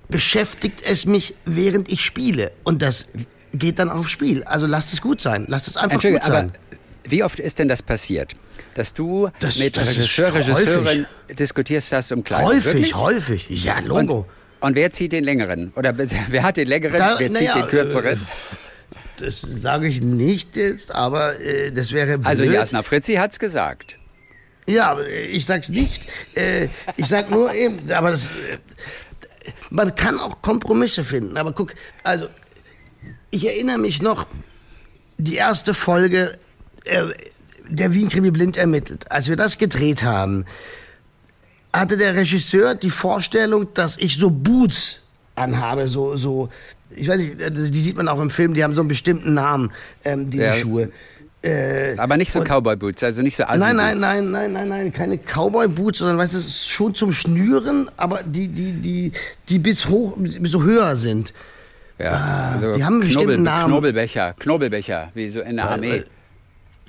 beschäftigt 0.08 0.82
es 0.82 1.06
mich, 1.06 1.34
während 1.44 1.88
ich 1.88 2.02
spiele. 2.04 2.52
Und 2.64 2.82
das 2.82 3.08
geht 3.52 3.78
dann 3.78 3.90
aufs 3.90 4.10
Spiel. 4.10 4.42
Also 4.44 4.66
lasst 4.66 4.92
es 4.92 5.00
gut 5.00 5.20
sein. 5.20 5.44
Lasst 5.48 5.68
es 5.68 5.76
einfach 5.76 6.00
gut 6.00 6.24
sein. 6.24 6.52
wie 7.04 7.22
oft 7.24 7.38
ist 7.38 7.58
denn 7.58 7.68
das 7.68 7.82
passiert? 7.82 8.34
Dass 8.74 8.94
du 8.94 9.28
Das- 9.40 9.58
mit 9.58 9.76
das 9.76 9.88
Regisseur, 9.90 10.32
häufig. 10.32 10.48
Regisseurin 10.56 11.06
diskutierst 11.38 11.92
hast 11.92 12.12
um 12.12 12.22
Kleidung. 12.24 12.48
häufig, 12.48 12.64
Wirklich? 12.64 12.94
häufig. 12.94 13.46
Ja, 13.50 13.80
Logo. 13.80 14.18
und 14.20 14.26
wer 14.62 14.90
zieht 14.90 15.12
den 15.12 15.24
längeren? 15.24 15.72
Oder 15.76 15.94
wer 16.28 16.42
hat 16.42 16.56
den 16.56 16.68
längeren, 16.68 16.98
Da- 16.98 17.18
wer 17.18 17.30
zieht 17.32 17.40
naja, 17.40 17.54
den 17.60 17.68
kürzeren? 17.68 18.20
Das 19.18 19.40
sage 19.42 19.86
ich 19.86 20.00
nicht 20.00 20.56
jetzt, 20.56 20.94
aber 20.94 21.38
äh, 21.40 21.70
das 21.72 21.92
wäre 21.92 22.16
blöd. 22.18 22.26
also 22.26 22.42
Jasna 22.44 22.82
Fritzi 22.82 23.14
hat's 23.14 23.38
gesagt. 23.38 23.98
Ja, 24.66 24.98
ich 25.00 25.44
sag's 25.46 25.68
nicht. 25.68 26.06
Äh, 26.34 26.68
ich 26.96 27.06
sag 27.06 27.30
nur 27.30 27.52
eben, 27.52 27.90
aber 27.92 28.10
das, 28.10 28.26
äh, 28.26 28.58
man 29.68 29.94
kann 29.94 30.18
auch 30.18 30.40
Kompromisse 30.42 31.04
finden. 31.04 31.36
Aber 31.36 31.52
guck, 31.52 31.74
also 32.02 32.28
ich 33.30 33.46
erinnere 33.46 33.78
mich 33.78 34.00
noch 34.00 34.26
die 35.18 35.34
erste 35.36 35.74
Folge 35.74 36.38
äh, 36.84 37.06
der 37.68 37.92
Wien 37.92 38.08
Krimi 38.08 38.30
blind 38.30 38.56
ermittelt. 38.56 39.10
Als 39.10 39.28
wir 39.28 39.36
das 39.36 39.58
gedreht 39.58 40.02
haben, 40.02 40.44
hatte 41.72 41.96
der 41.96 42.14
Regisseur 42.14 42.74
die 42.74 42.90
Vorstellung, 42.90 43.68
dass 43.74 43.96
ich 43.98 44.16
so 44.16 44.30
Boots 44.30 45.00
anhabe, 45.36 45.88
so 45.88 46.16
so. 46.16 46.48
Ich 46.94 47.08
weiß 47.08 47.18
nicht, 47.18 47.40
äh, 47.40 47.50
die 47.50 47.80
sieht 47.80 47.96
man 47.96 48.08
auch 48.08 48.20
im 48.20 48.30
Film. 48.30 48.54
Die 48.54 48.64
haben 48.64 48.74
so 48.74 48.80
einen 48.80 48.88
bestimmten 48.88 49.32
Namen, 49.34 49.70
ähm, 50.04 50.28
die, 50.28 50.38
Ja. 50.38 50.52
die 50.52 50.60
Schuhe. 50.60 50.90
Äh, 51.42 51.96
Aber 51.96 52.16
nicht 52.18 52.32
so 52.32 52.40
Cowboy-Boots, 52.42 53.02
also 53.02 53.22
nicht 53.22 53.36
so 53.36 53.44
assi 53.44 53.58
Nein, 53.58 53.76
nein, 53.76 53.98
nein, 53.98 54.30
nein, 54.30 54.52
nein, 54.52 54.68
nein, 54.68 54.92
keine 54.92 55.16
Cowboy-Boots, 55.16 56.00
sondern 56.00 56.18
weißt 56.18 56.34
du, 56.34 56.40
schon 56.42 56.94
zum 56.94 57.12
Schnüren, 57.12 57.88
aber 57.96 58.20
die, 58.24 58.48
die, 58.48 58.72
die, 58.72 59.12
die 59.48 59.58
bis 59.58 59.88
hoch, 59.88 60.14
bis 60.18 60.50
so 60.52 60.62
höher 60.62 60.96
sind. 60.96 61.32
Ja, 61.98 62.12
Ah, 62.12 62.72
die 62.74 62.84
haben 62.84 62.94
einen 62.94 63.04
bestimmten 63.04 63.42
Namen. 63.42 63.72
Knobelbecher, 63.72 64.34
Knobelbecher, 64.38 65.10
wie 65.14 65.30
so 65.30 65.40
in 65.40 65.56
der 65.56 65.70
Armee. 65.70 65.90
weil- 65.90 66.06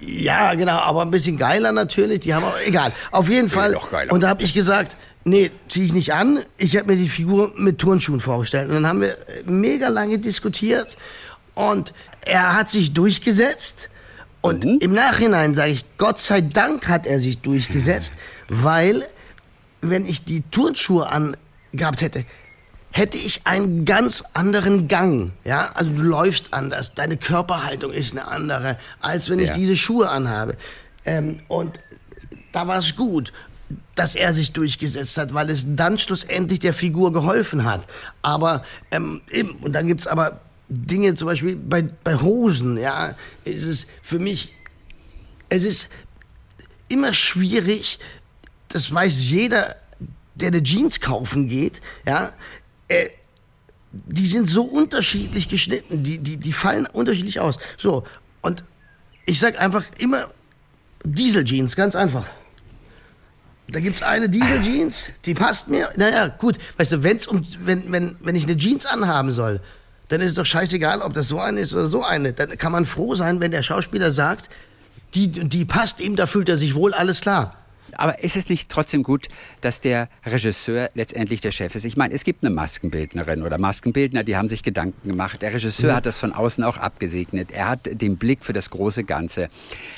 Ja, 0.01 0.53
genau, 0.55 0.77
aber 0.79 1.03
ein 1.03 1.11
bisschen 1.11 1.37
geiler 1.37 1.71
natürlich. 1.71 2.21
Die 2.21 2.33
haben 2.33 2.43
auch, 2.43 2.57
egal. 2.65 2.91
Auf 3.11 3.29
jeden 3.29 3.49
Fall. 3.49 3.71
noch 3.73 3.91
geiler. 3.91 4.11
Und 4.11 4.21
da 4.23 4.29
habe 4.29 4.41
ich 4.43 4.53
gesagt, 4.53 4.95
nee, 5.23 5.51
zieh 5.69 5.85
ich 5.85 5.93
nicht 5.93 6.13
an. 6.13 6.39
Ich 6.57 6.75
habe 6.77 6.91
mir 6.91 6.97
die 6.97 7.09
Figur 7.09 7.53
mit 7.55 7.77
Turnschuhen 7.77 8.19
vorgestellt. 8.19 8.67
Und 8.69 8.75
dann 8.75 8.87
haben 8.87 9.01
wir 9.01 9.15
mega 9.45 9.89
lange 9.89 10.17
diskutiert. 10.19 10.97
Und 11.53 11.93
er 12.25 12.55
hat 12.55 12.69
sich 12.71 12.93
durchgesetzt. 12.93 13.89
Und 14.41 14.65
Mhm. 14.65 14.77
im 14.81 14.93
Nachhinein 14.93 15.53
sage 15.53 15.71
ich, 15.71 15.85
Gott 15.97 16.19
sei 16.19 16.41
Dank 16.41 16.87
hat 16.89 17.05
er 17.05 17.19
sich 17.19 17.37
durchgesetzt, 17.39 18.13
weil 18.49 19.03
wenn 19.81 20.05
ich 20.07 20.25
die 20.25 20.41
Turnschuhe 20.49 21.07
angehabt 21.07 22.01
hätte, 22.01 22.25
hätte 22.91 23.17
ich 23.17 23.41
einen 23.45 23.85
ganz 23.85 24.23
anderen 24.33 24.87
Gang. 24.87 25.31
Ja, 25.43 25.71
also 25.73 25.91
du 25.91 26.01
läufst 26.01 26.53
anders, 26.53 26.93
deine 26.93 27.17
Körperhaltung 27.17 27.91
ist 27.91 28.11
eine 28.11 28.27
andere, 28.27 28.77
als 28.99 29.29
wenn 29.29 29.39
ich 29.39 29.49
Ja. 29.49 29.55
diese 29.55 29.77
Schuhe 29.77 30.09
anhabe. 30.09 30.55
Ähm, 31.05 31.37
und 31.47 31.79
da 32.51 32.67
war 32.67 32.79
es 32.79 32.95
gut, 32.95 33.31
dass 33.95 34.15
er 34.15 34.33
sich 34.33 34.51
durchgesetzt 34.51 35.17
hat, 35.17 35.33
weil 35.33 35.49
es 35.49 35.65
dann 35.75 35.97
schlussendlich 35.97 36.59
der 36.59 36.73
Figur 36.73 37.13
geholfen 37.13 37.63
hat. 37.63 37.87
Aber 38.21 38.63
ähm, 38.91 39.21
eben, 39.31 39.51
und 39.61 39.71
dann 39.73 39.87
gibt's 39.87 40.07
aber 40.07 40.41
Dinge, 40.67 41.15
zum 41.15 41.27
Beispiel 41.27 41.55
bei, 41.55 41.81
bei 41.81 42.15
Hosen, 42.15 42.77
ja, 42.77 43.15
ist 43.45 43.63
es 43.63 43.87
für 44.01 44.19
mich, 44.19 44.53
es 45.49 45.63
ist 45.63 45.89
immer 46.87 47.13
schwierig, 47.13 47.99
das 48.69 48.93
weiß 48.93 49.29
jeder, 49.29 49.75
der 50.35 50.47
eine 50.47 50.63
Jeans 50.63 50.99
kaufen 51.01 51.47
geht, 51.49 51.81
ja, 52.05 52.31
äh, 52.91 53.09
die 53.91 54.27
sind 54.27 54.49
so 54.49 54.63
unterschiedlich 54.63 55.49
geschnitten, 55.49 56.03
die, 56.03 56.19
die, 56.19 56.37
die 56.37 56.53
fallen 56.53 56.85
unterschiedlich 56.85 57.39
aus. 57.39 57.57
So, 57.77 58.05
und 58.41 58.63
ich 59.25 59.39
sag 59.39 59.59
einfach 59.59 59.83
immer 59.97 60.29
Diesel-Jeans, 61.03 61.75
ganz 61.75 61.95
einfach. 61.95 62.25
Da 63.67 63.79
gibt's 63.79 64.01
eine 64.01 64.29
Diesel-Jeans, 64.29 65.11
die 65.25 65.33
passt 65.33 65.67
mir. 65.67 65.89
Naja, 65.95 66.27
gut, 66.27 66.57
weißt 66.77 66.93
du, 66.93 67.03
wenn's 67.03 67.27
um, 67.27 67.45
wenn, 67.59 67.91
wenn, 67.91 68.15
wenn 68.21 68.35
ich 68.35 68.43
eine 68.43 68.57
Jeans 68.57 68.85
anhaben 68.85 69.31
soll, 69.31 69.61
dann 70.09 70.19
ist 70.21 70.31
es 70.31 70.35
doch 70.35 70.45
scheißegal, 70.45 71.01
ob 71.01 71.13
das 71.13 71.29
so 71.29 71.39
eine 71.39 71.61
ist 71.61 71.73
oder 71.73 71.87
so 71.87 72.03
eine. 72.03 72.33
Dann 72.33 72.57
kann 72.57 72.71
man 72.71 72.85
froh 72.85 73.15
sein, 73.15 73.39
wenn 73.39 73.51
der 73.51 73.63
Schauspieler 73.63 74.11
sagt, 74.11 74.49
die, 75.13 75.29
die 75.29 75.65
passt 75.65 75.99
ihm, 75.99 76.15
da 76.15 76.27
fühlt 76.27 76.49
er 76.49 76.57
sich 76.57 76.75
wohl, 76.75 76.93
alles 76.93 77.21
klar. 77.21 77.60
Aber 77.97 78.23
ist 78.23 78.35
es 78.35 78.49
nicht 78.49 78.69
trotzdem 78.69 79.03
gut, 79.03 79.27
dass 79.61 79.81
der 79.81 80.09
Regisseur 80.25 80.89
letztendlich 80.93 81.41
der 81.41 81.51
Chef 81.51 81.75
ist? 81.75 81.85
Ich 81.85 81.97
meine, 81.97 82.13
es 82.13 82.23
gibt 82.23 82.43
eine 82.43 82.53
Maskenbildnerin 82.53 83.43
oder 83.43 83.57
Maskenbildner, 83.57 84.23
die 84.23 84.35
haben 84.37 84.49
sich 84.49 84.63
Gedanken 84.63 85.09
gemacht. 85.09 85.41
Der 85.41 85.53
Regisseur 85.53 85.95
hat 85.95 86.05
das 86.05 86.17
von 86.17 86.33
außen 86.33 86.63
auch 86.63 86.77
abgesegnet. 86.77 87.51
Er 87.51 87.69
hat 87.69 87.89
den 87.91 88.17
Blick 88.17 88.43
für 88.43 88.53
das 88.53 88.69
große 88.69 89.03
Ganze. 89.03 89.49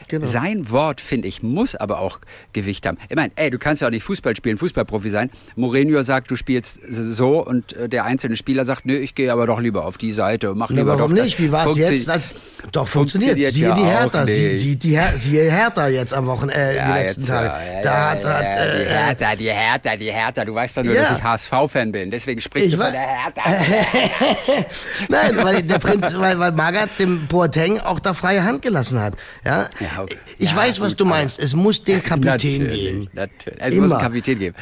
Genau. 0.08 0.26
Sein 0.26 0.70
Wort, 0.70 1.02
finde 1.02 1.28
ich, 1.28 1.44
muss 1.44 1.76
aber 1.76 2.00
auch 2.00 2.20
Gewicht 2.54 2.86
haben. 2.86 2.98
Ich 3.10 3.16
meine, 3.16 3.32
ey, 3.36 3.50
du 3.50 3.60
kannst 3.60 3.82
ja 3.82 3.88
auch 3.88 3.92
nicht 3.92 4.04
Fußball 4.04 4.36
spielen, 4.36 4.58
Fußballprofi 4.58 5.10
sein. 5.10 5.30
Mourinho 5.56 6.02
sagt, 6.04 6.32
du 6.32 6.36
spielst 6.36 6.80
so 6.90 7.46
und 7.46 7.74
äh, 7.74 7.90
der 7.90 8.06
einzelne 8.06 8.36
Spieler 8.36 8.66
sagt, 8.66 8.86
nö, 8.86 8.96
ich 8.96 9.16
gehe 9.16 9.32
aber 9.32 9.46
doch 9.46 9.60
lieber 9.60 9.86
auf 9.86 9.98
die 9.98 10.14
Seite 10.14 10.52
und 10.52 10.58
mach 10.58 10.70
Na, 10.70 10.78
lieber 10.78 10.98
warum 10.98 11.16
doch 11.16 11.24
nicht? 11.24 11.40
Wie 11.40 11.52
war 11.52 11.68
es 11.68 11.78
jetzt? 11.78 12.10
Als, 12.10 12.34
doch, 12.72 12.88
funktioniert. 12.88 13.32
funktioniert 13.32 13.54
Siehe 13.54 13.68
ja 13.68 13.76
die 13.76 13.84
Hertha. 13.84 14.26
Sie, 14.26 14.58
sie, 14.58 14.76
die 14.76 14.98
Her 14.98 15.14
siehe 15.16 15.52
Hertha 15.52 15.88
jetzt 15.88 16.14
am 16.14 16.26
Wochenende, 16.26 16.80
äh, 16.80 16.86
die 16.86 16.92
letzten 16.92 17.22
jetzt, 17.22 17.30
Tage. 17.30 17.48
ja, 17.48 17.74
ja, 17.76 17.82
da 17.84 17.92
ja, 17.94 18.10
hat, 18.12 18.24
ja, 18.24 18.42
ja, 18.42 18.76
die 18.76 18.82
äh, 18.82 18.86
Hertha, 18.88 19.36
die 19.36 19.52
Hertha, 19.52 19.96
die 19.96 20.12
Hertha. 20.12 20.46
Du 20.46 20.56
weißt 20.56 20.78
doch 20.78 20.84
nur, 20.84 20.94
Ja. 20.96 21.02
dass 21.04 21.18
ich 21.18 21.24
HSV-Fan 21.24 21.92
bin. 21.92 22.10
Deswegen 22.12 22.42
sprichst 22.42 22.70
Ich 22.70 22.76
du 22.76 22.82
von 22.82 22.92
der 22.92 23.02
Hertha. 23.02 23.42
Nein, 25.10 25.38
weil 25.38 25.64
der 25.64 25.80
Prinz, 25.80 26.14
weil, 26.18 26.40
weil 26.40 26.52
Magath 26.52 27.00
dem 27.00 27.28
Boateng 27.28 27.80
auch 27.80 28.00
da 28.00 28.14
freie 28.14 28.44
Hand 28.44 28.62
gelassen 28.62 29.00
hat. 29.00 29.14
Ja, 29.46 29.70
Ja, 29.80 30.02
okay. 30.04 30.18
ich 30.38 30.52
Ja, 30.52 30.56
weiß, 30.58 30.80
was 30.82 30.96
du 30.96 31.06
meinst. 31.06 31.40
Es 31.40 31.56
muss 31.56 31.84
den 31.84 32.02
Kapitän 32.04 32.32
natürlich, 32.64 32.80
geben. 32.82 33.10
Natürlich. 33.14 33.60
Es 33.62 33.76
muss 33.76 33.86
Immer. 33.86 33.96
einen 33.98 34.04
Kapitän 34.06 34.40
geben. 34.40 34.56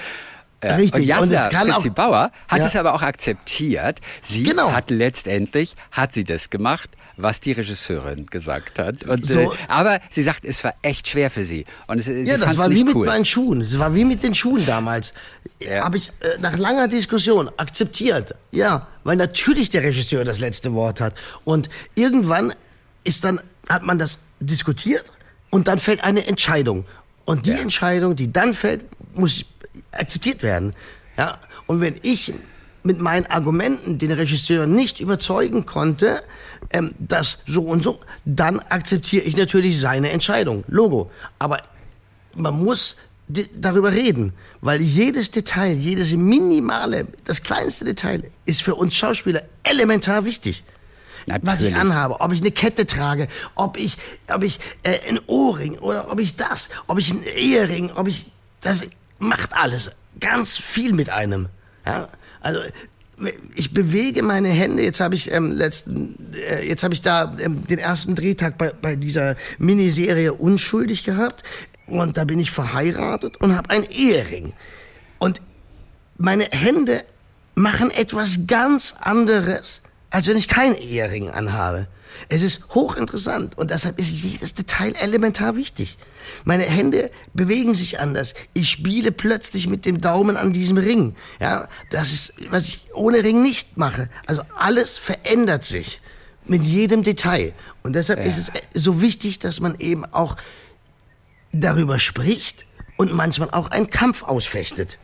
Äh, 0.63 0.73
Richtig. 0.73 1.01
Und 1.01 1.07
Jasna 1.31 1.61
Und 1.61 1.71
Fritzi 1.71 1.89
auch- 1.89 1.93
Bauer 1.93 2.31
hat 2.47 2.59
Ja. 2.59 2.65
es 2.67 2.75
aber 2.75 2.93
auch 2.93 3.01
akzeptiert. 3.01 3.99
Sie 4.21 4.43
Genau. 4.43 4.71
hat 4.71 4.91
letztendlich, 4.91 5.75
hat 5.91 6.13
sie 6.13 6.23
das 6.23 6.49
gemacht, 6.51 6.89
was 7.21 7.39
die 7.41 7.51
Regisseurin 7.51 8.25
gesagt 8.27 8.79
hat. 8.79 9.03
Und, 9.03 9.25
So. 9.25 9.39
äh, 9.39 9.49
aber 9.67 9.99
sie 10.09 10.23
sagt, 10.23 10.45
es 10.45 10.63
war 10.63 10.73
echt 10.81 11.07
schwer 11.07 11.29
für 11.31 11.45
sie. 11.45 11.65
Und 11.87 11.99
es, 11.99 12.07
Ja, 12.07 12.37
das 12.37 12.57
war 12.57 12.69
wie 12.69 12.75
nicht 12.75 12.85
mit 12.85 12.95
cool. 12.95 13.05
meinen 13.07 13.25
Schuhen. 13.25 13.61
Es 13.61 13.77
war 13.77 13.93
wie 13.95 14.05
mit 14.05 14.23
den 14.23 14.33
Schuhen 14.33 14.65
damals. 14.65 15.13
Ja. 15.59 15.83
Habe 15.83 15.97
ich 15.97 16.09
äh, 16.21 16.37
nach 16.39 16.57
langer 16.57 16.87
Diskussion 16.87 17.49
akzeptiert. 17.57 18.35
Ja, 18.51 18.87
weil 19.03 19.17
natürlich 19.17 19.69
der 19.69 19.83
Regisseur 19.83 20.25
das 20.25 20.39
letzte 20.39 20.73
Wort 20.73 21.01
hat. 21.01 21.15
Und 21.43 21.69
irgendwann 21.95 22.53
ist 23.03 23.23
dann, 23.23 23.39
hat 23.69 23.83
man 23.83 23.97
das 23.99 24.19
diskutiert 24.39 25.05
und 25.49 25.67
dann 25.67 25.79
fällt 25.79 26.03
eine 26.03 26.25
Entscheidung. 26.27 26.85
Und 27.25 27.45
die 27.45 27.51
Entscheidung, 27.51 28.15
die 28.15 28.31
dann 28.31 28.53
fällt, 28.53 28.81
muss 29.15 29.45
akzeptiert 29.91 30.43
werden. 30.43 30.73
Ja, 31.17 31.37
und 31.67 31.81
wenn 31.81 31.95
ich 32.01 32.33
mit 32.83 32.99
meinen 32.99 33.27
Argumenten 33.27 33.99
den 33.99 34.11
Regisseur 34.11 34.65
nicht 34.65 34.99
überzeugen 34.99 35.65
konnte, 35.67 36.21
ähm, 36.73 36.93
das 36.99 37.39
so 37.45 37.63
und 37.63 37.83
so, 37.83 37.99
dann 38.25 38.59
akzeptiere 38.59 39.23
ich 39.23 39.37
natürlich 39.37 39.79
seine 39.79 40.11
Entscheidung. 40.11 40.63
Logo. 40.67 41.11
Aber 41.39 41.61
man 42.33 42.57
muss 42.59 42.95
darüber 43.55 43.93
reden, 43.93 44.33
weil 44.59 44.81
jedes 44.81 45.31
Detail, 45.31 45.73
jedes 45.73 46.11
minimale, 46.13 47.07
das 47.25 47.41
kleinste 47.43 47.85
Detail 47.85 48.23
ist 48.45 48.61
für 48.61 48.75
uns 48.75 48.95
Schauspieler 48.95 49.43
elementar 49.63 50.25
wichtig. 50.25 50.63
Was 51.27 51.61
ich 51.61 51.69
Natürlich. 51.69 51.75
anhabe, 51.75 52.19
ob 52.19 52.33
ich 52.33 52.41
eine 52.41 52.51
Kette 52.51 52.85
trage, 52.85 53.27
ob 53.55 53.77
ich, 53.77 53.97
ob 54.33 54.43
ich 54.43 54.59
äh, 54.83 55.07
ein 55.07 55.19
Ohrring 55.27 55.77
oder 55.77 56.11
ob 56.11 56.19
ich 56.19 56.35
das, 56.35 56.69
ob 56.87 56.97
ich 56.97 57.13
ein 57.13 57.23
Ehering, 57.23 57.91
ob 57.91 58.07
ich 58.07 58.25
das 58.61 58.83
macht 59.19 59.55
alles 59.55 59.91
ganz 60.19 60.57
viel 60.57 60.93
mit 60.93 61.09
einem. 61.09 61.47
Ja? 61.85 62.07
Also 62.41 62.59
ich 63.55 63.73
bewege 63.73 64.23
meine 64.23 64.49
Hände. 64.49 64.83
Jetzt 64.83 64.99
habe 64.99 65.15
ich 65.15 65.31
ähm, 65.31 65.51
letzten, 65.51 66.15
äh, 66.49 66.67
jetzt 66.67 66.83
habe 66.83 66.93
ich 66.93 67.01
da 67.01 67.35
ähm, 67.39 67.65
den 67.67 67.79
ersten 67.79 68.15
Drehtag 68.15 68.57
bei, 68.57 68.71
bei 68.81 68.95
dieser 68.95 69.35
Miniserie 69.57 70.33
unschuldig 70.33 71.03
gehabt 71.03 71.43
und 71.87 72.17
da 72.17 72.25
bin 72.25 72.39
ich 72.39 72.51
verheiratet 72.51 73.37
und 73.37 73.55
habe 73.55 73.69
einen 73.69 73.85
Ehering 73.85 74.53
und 75.19 75.41
meine 76.17 76.45
Hände 76.45 77.03
machen 77.55 77.91
etwas 77.91 78.47
ganz 78.47 78.95
anderes, 78.99 79.81
als 80.09 80.27
wenn 80.27 80.37
ich 80.37 80.47
keinen 80.47 80.75
Ehering 80.75 81.29
anhabe. 81.29 81.87
Es 82.29 82.41
ist 82.41 82.69
hochinteressant 82.69 83.57
und 83.57 83.71
deshalb 83.71 83.99
ist 83.99 84.21
jedes 84.21 84.53
Detail 84.53 84.93
elementar 84.95 85.55
wichtig. 85.55 85.97
Meine 86.43 86.63
Hände 86.63 87.11
bewegen 87.33 87.73
sich 87.73 87.99
anders. 87.99 88.33
Ich 88.53 88.69
spiele 88.69 89.11
plötzlich 89.11 89.67
mit 89.67 89.85
dem 89.85 90.01
Daumen 90.01 90.37
an 90.37 90.53
diesem 90.53 90.77
Ring. 90.77 91.15
Ja, 91.39 91.67
das 91.89 92.11
ist, 92.13 92.33
was 92.49 92.67
ich 92.67 92.87
ohne 92.93 93.23
Ring 93.23 93.41
nicht 93.41 93.77
mache. 93.77 94.09
Also 94.27 94.43
alles 94.57 94.97
verändert 94.97 95.65
sich 95.65 95.99
mit 96.45 96.63
jedem 96.63 97.03
Detail. 97.03 97.53
Und 97.83 97.93
deshalb 97.93 98.19
ja. 98.19 98.25
ist 98.25 98.37
es 98.37 98.51
so 98.73 99.01
wichtig, 99.01 99.39
dass 99.39 99.59
man 99.59 99.79
eben 99.79 100.05
auch 100.05 100.37
darüber 101.51 101.99
spricht 101.99 102.65
und 102.97 103.11
manchmal 103.11 103.49
auch 103.51 103.71
einen 103.71 103.89
Kampf 103.89 104.23
ausfechtet. 104.23 104.97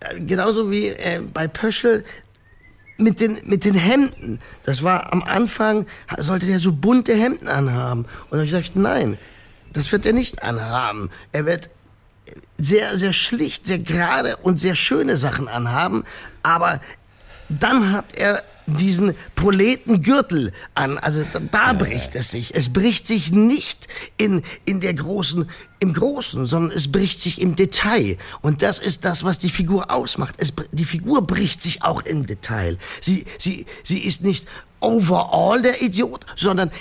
Äh, 0.00 0.20
genauso 0.20 0.70
wie 0.70 0.88
äh, 0.88 1.22
bei 1.32 1.48
Pöschel 1.48 2.04
mit 2.96 3.20
den, 3.20 3.38
mit 3.44 3.64
den 3.64 3.74
Hemden. 3.74 4.40
Das 4.64 4.82
war 4.82 5.12
am 5.12 5.22
Anfang, 5.22 5.86
sollte 6.18 6.46
der 6.46 6.58
so 6.58 6.72
bunte 6.72 7.14
Hemden 7.14 7.48
anhaben. 7.48 8.02
Und 8.02 8.32
da 8.32 8.36
habe 8.36 8.44
ich 8.44 8.50
gesagt, 8.50 8.76
nein, 8.76 9.18
das 9.72 9.90
wird 9.92 10.06
er 10.06 10.12
nicht 10.12 10.42
anhaben. 10.42 11.10
Er 11.32 11.46
wird 11.46 11.70
sehr, 12.58 12.96
sehr 12.96 13.12
schlicht, 13.12 13.66
sehr 13.66 13.78
gerade 13.78 14.36
und 14.36 14.58
sehr 14.58 14.74
schöne 14.74 15.16
Sachen 15.16 15.48
anhaben. 15.48 16.04
Aber 16.42 16.80
dann 17.48 17.92
hat 17.92 18.14
er 18.14 18.42
diesen 18.66 19.14
Proletengürtel 19.34 20.52
an. 20.74 20.96
Also 20.98 21.24
da, 21.32 21.40
da 21.40 21.72
bricht 21.74 22.14
es 22.14 22.30
sich. 22.30 22.54
Es 22.54 22.72
bricht 22.72 23.06
sich 23.06 23.32
nicht 23.32 23.88
in, 24.16 24.42
in 24.64 24.80
der 24.80 24.94
großen, 24.94 25.50
im 25.84 25.92
Großen, 25.92 26.46
sondern 26.46 26.76
es 26.76 26.90
bricht 26.90 27.20
sich 27.20 27.40
im 27.40 27.54
Detail. 27.54 28.16
Und 28.40 28.62
das 28.62 28.78
ist 28.78 29.04
das, 29.04 29.22
was 29.22 29.38
die 29.38 29.50
Figur 29.50 29.90
ausmacht. 29.90 30.34
Es, 30.38 30.52
die 30.72 30.84
Figur 30.84 31.26
bricht 31.26 31.62
sich 31.62 31.82
auch 31.82 32.02
im 32.02 32.26
Detail. 32.26 32.78
Sie, 33.00 33.26
sie, 33.38 33.66
sie 33.82 34.00
ist 34.00 34.22
nicht 34.22 34.48
overall 34.80 35.62
der 35.62 35.82
Idiot, 35.82 36.24
sondern 36.36 36.72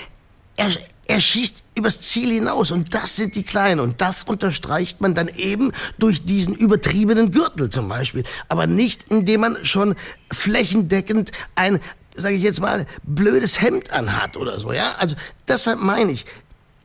er, 0.56 0.72
er 1.06 1.20
schießt 1.20 1.64
übers 1.76 2.00
Ziel 2.02 2.32
hinaus 2.32 2.72
und 2.72 2.94
das 2.94 3.16
sind 3.16 3.36
die 3.36 3.44
Kleinen 3.44 3.82
und 3.82 4.00
das 4.00 4.24
unterstreicht 4.24 5.02
man 5.02 5.14
dann 5.16 5.28
eben 5.28 5.72
durch 6.00 6.26
diesen 6.26 6.56
übertriebenen 6.56 7.32
Gürtel 7.32 7.70
zum 7.70 7.90
Beispiel, 7.90 8.24
aber 8.48 8.68
nicht 8.68 9.08
indem 9.10 9.42
man 9.42 9.66
schon 9.66 9.96
flächendeckend 10.32 11.32
ein, 11.56 11.80
sage 12.16 12.36
ich 12.36 12.44
jetzt 12.44 12.62
mal, 12.62 12.86
blödes 13.04 13.60
Hemd 13.60 13.92
anhat 13.92 14.38
oder 14.38 14.60
so, 14.60 14.72
ja? 14.72 14.94
Also 14.96 15.16
deshalb 15.48 15.80
meine 15.80 16.12
ich, 16.12 16.26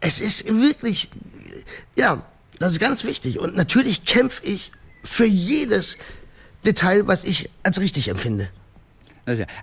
es 0.01 0.21
ist 0.21 0.47
wirklich, 0.47 1.11
ja, 1.97 2.23
das 2.59 2.73
ist 2.73 2.81
ganz 2.81 3.05
wichtig 3.05 3.39
und 3.39 3.57
natürlich 3.57 4.05
kämpfe 4.05 4.45
ich 4.45 4.73
für 5.05 5.27
jedes 5.27 5.97
Detail, 6.65 7.07
was 7.07 7.25
ich 7.25 7.51
als 7.63 7.81
richtig 7.81 8.09
empfinde. 8.09 8.49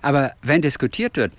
Aber 0.02 0.32
wenn 0.42 0.62
diskutiert 0.62 1.16
wird, 1.16 1.32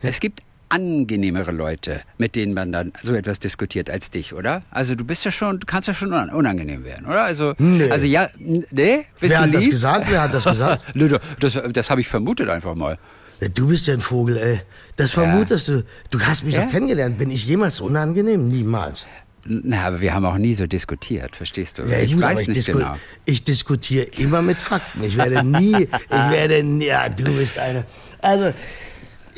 es 0.00 0.20
gibt 0.20 0.42
angenehmere 0.68 1.50
Leute, 1.50 2.02
mit 2.18 2.36
denen 2.36 2.52
man 2.52 2.72
dann 2.72 2.92
so 3.02 3.14
etwas 3.14 3.40
diskutiert 3.40 3.88
als 3.88 4.10
dich, 4.10 4.34
oder? 4.34 4.62
Also 4.70 4.94
du 4.94 5.04
bist 5.04 5.24
ja 5.24 5.32
schon, 5.32 5.60
du 5.60 5.66
kannst 5.66 5.88
ja 5.88 5.94
schon 5.94 6.12
unangenehm 6.12 6.84
werden, 6.84 7.06
oder? 7.06 7.22
Also, 7.22 7.54
nee. 7.58 7.90
also 7.90 8.06
ja, 8.06 8.28
nee? 8.38 9.06
Bist 9.20 9.32
Wer 9.32 9.40
hat 9.40 9.46
lieb? 9.46 9.54
das 9.54 9.70
gesagt? 9.70 10.10
Wer 10.10 10.22
hat 10.22 10.34
das 10.34 10.44
gesagt? 10.44 10.82
das 11.40 11.58
das 11.72 11.90
habe 11.90 12.00
ich 12.00 12.08
vermutet 12.08 12.48
einfach 12.48 12.74
mal. 12.74 12.98
Du 13.54 13.68
bist 13.68 13.86
ja 13.86 13.94
ein 13.94 14.00
Vogel, 14.00 14.36
ey. 14.36 14.60
Das 14.96 15.12
vermutest 15.12 15.68
ja. 15.68 15.76
du. 15.76 15.84
Du 16.10 16.20
hast 16.20 16.44
mich 16.44 16.54
ja? 16.54 16.64
doch 16.64 16.70
kennengelernt. 16.72 17.18
Bin 17.18 17.30
ich 17.30 17.46
jemals 17.46 17.80
unangenehm? 17.80 18.48
Niemals. 18.48 19.06
Na, 19.44 19.86
aber 19.86 20.00
wir 20.00 20.14
haben 20.14 20.24
auch 20.24 20.36
nie 20.36 20.54
so 20.54 20.66
diskutiert, 20.66 21.36
verstehst 21.36 21.78
du? 21.78 21.82
Ja, 21.82 22.00
ich 22.00 22.12
gut, 22.12 22.22
weiß 22.22 22.42
ich 22.42 22.48
nicht 22.48 22.66
genau. 22.66 22.96
Ich 23.24 23.44
diskutiere 23.44 24.04
immer 24.18 24.42
mit 24.42 24.58
Fakten. 24.58 25.02
Ich 25.04 25.16
werde 25.16 25.44
nie, 25.44 25.82
ich 25.84 26.30
werde, 26.30 26.60
ja, 26.84 27.08
du 27.08 27.24
bist 27.24 27.58
eine. 27.58 27.84
Also, 28.20 28.52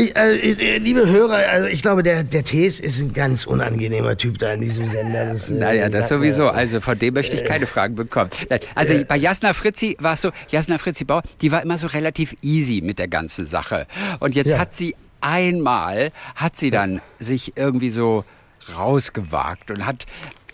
ich, 0.00 0.16
äh, 0.16 0.78
liebe 0.78 1.06
Hörer, 1.06 1.46
also 1.50 1.68
ich 1.68 1.82
glaube, 1.82 2.02
der, 2.02 2.24
der 2.24 2.42
Thees 2.42 2.80
ist 2.80 3.00
ein 3.00 3.12
ganz 3.12 3.46
unangenehmer 3.46 4.16
Typ 4.16 4.38
da 4.38 4.54
in 4.54 4.62
diesem 4.62 4.86
Sender. 4.86 5.26
Das, 5.26 5.50
äh, 5.50 5.54
naja, 5.54 5.88
das 5.90 6.08
sowieso. 6.08 6.48
Also 6.48 6.80
von 6.80 6.98
dem 6.98 7.14
möchte 7.14 7.36
ich 7.36 7.44
keine 7.44 7.66
Fragen 7.66 7.96
bekommen. 7.96 8.30
Also 8.74 8.94
bei 9.06 9.16
Jasna 9.16 9.52
Fritzi 9.52 9.96
war 10.00 10.14
es 10.14 10.22
so, 10.22 10.30
Jasna 10.48 10.78
Fritzi 10.78 11.04
Bauer, 11.04 11.22
die 11.42 11.52
war 11.52 11.62
immer 11.62 11.76
so 11.76 11.86
relativ 11.86 12.34
easy 12.42 12.80
mit 12.82 12.98
der 12.98 13.08
ganzen 13.08 13.44
Sache. 13.44 13.86
Und 14.20 14.34
jetzt 14.34 14.52
ja. 14.52 14.58
hat 14.58 14.74
sie 14.74 14.96
einmal, 15.20 16.12
hat 16.34 16.56
sie 16.56 16.70
dann 16.70 17.02
sich 17.18 17.56
irgendwie 17.56 17.90
so 17.90 18.24
rausgewagt 18.74 19.70
und 19.70 19.86
hat 19.86 20.06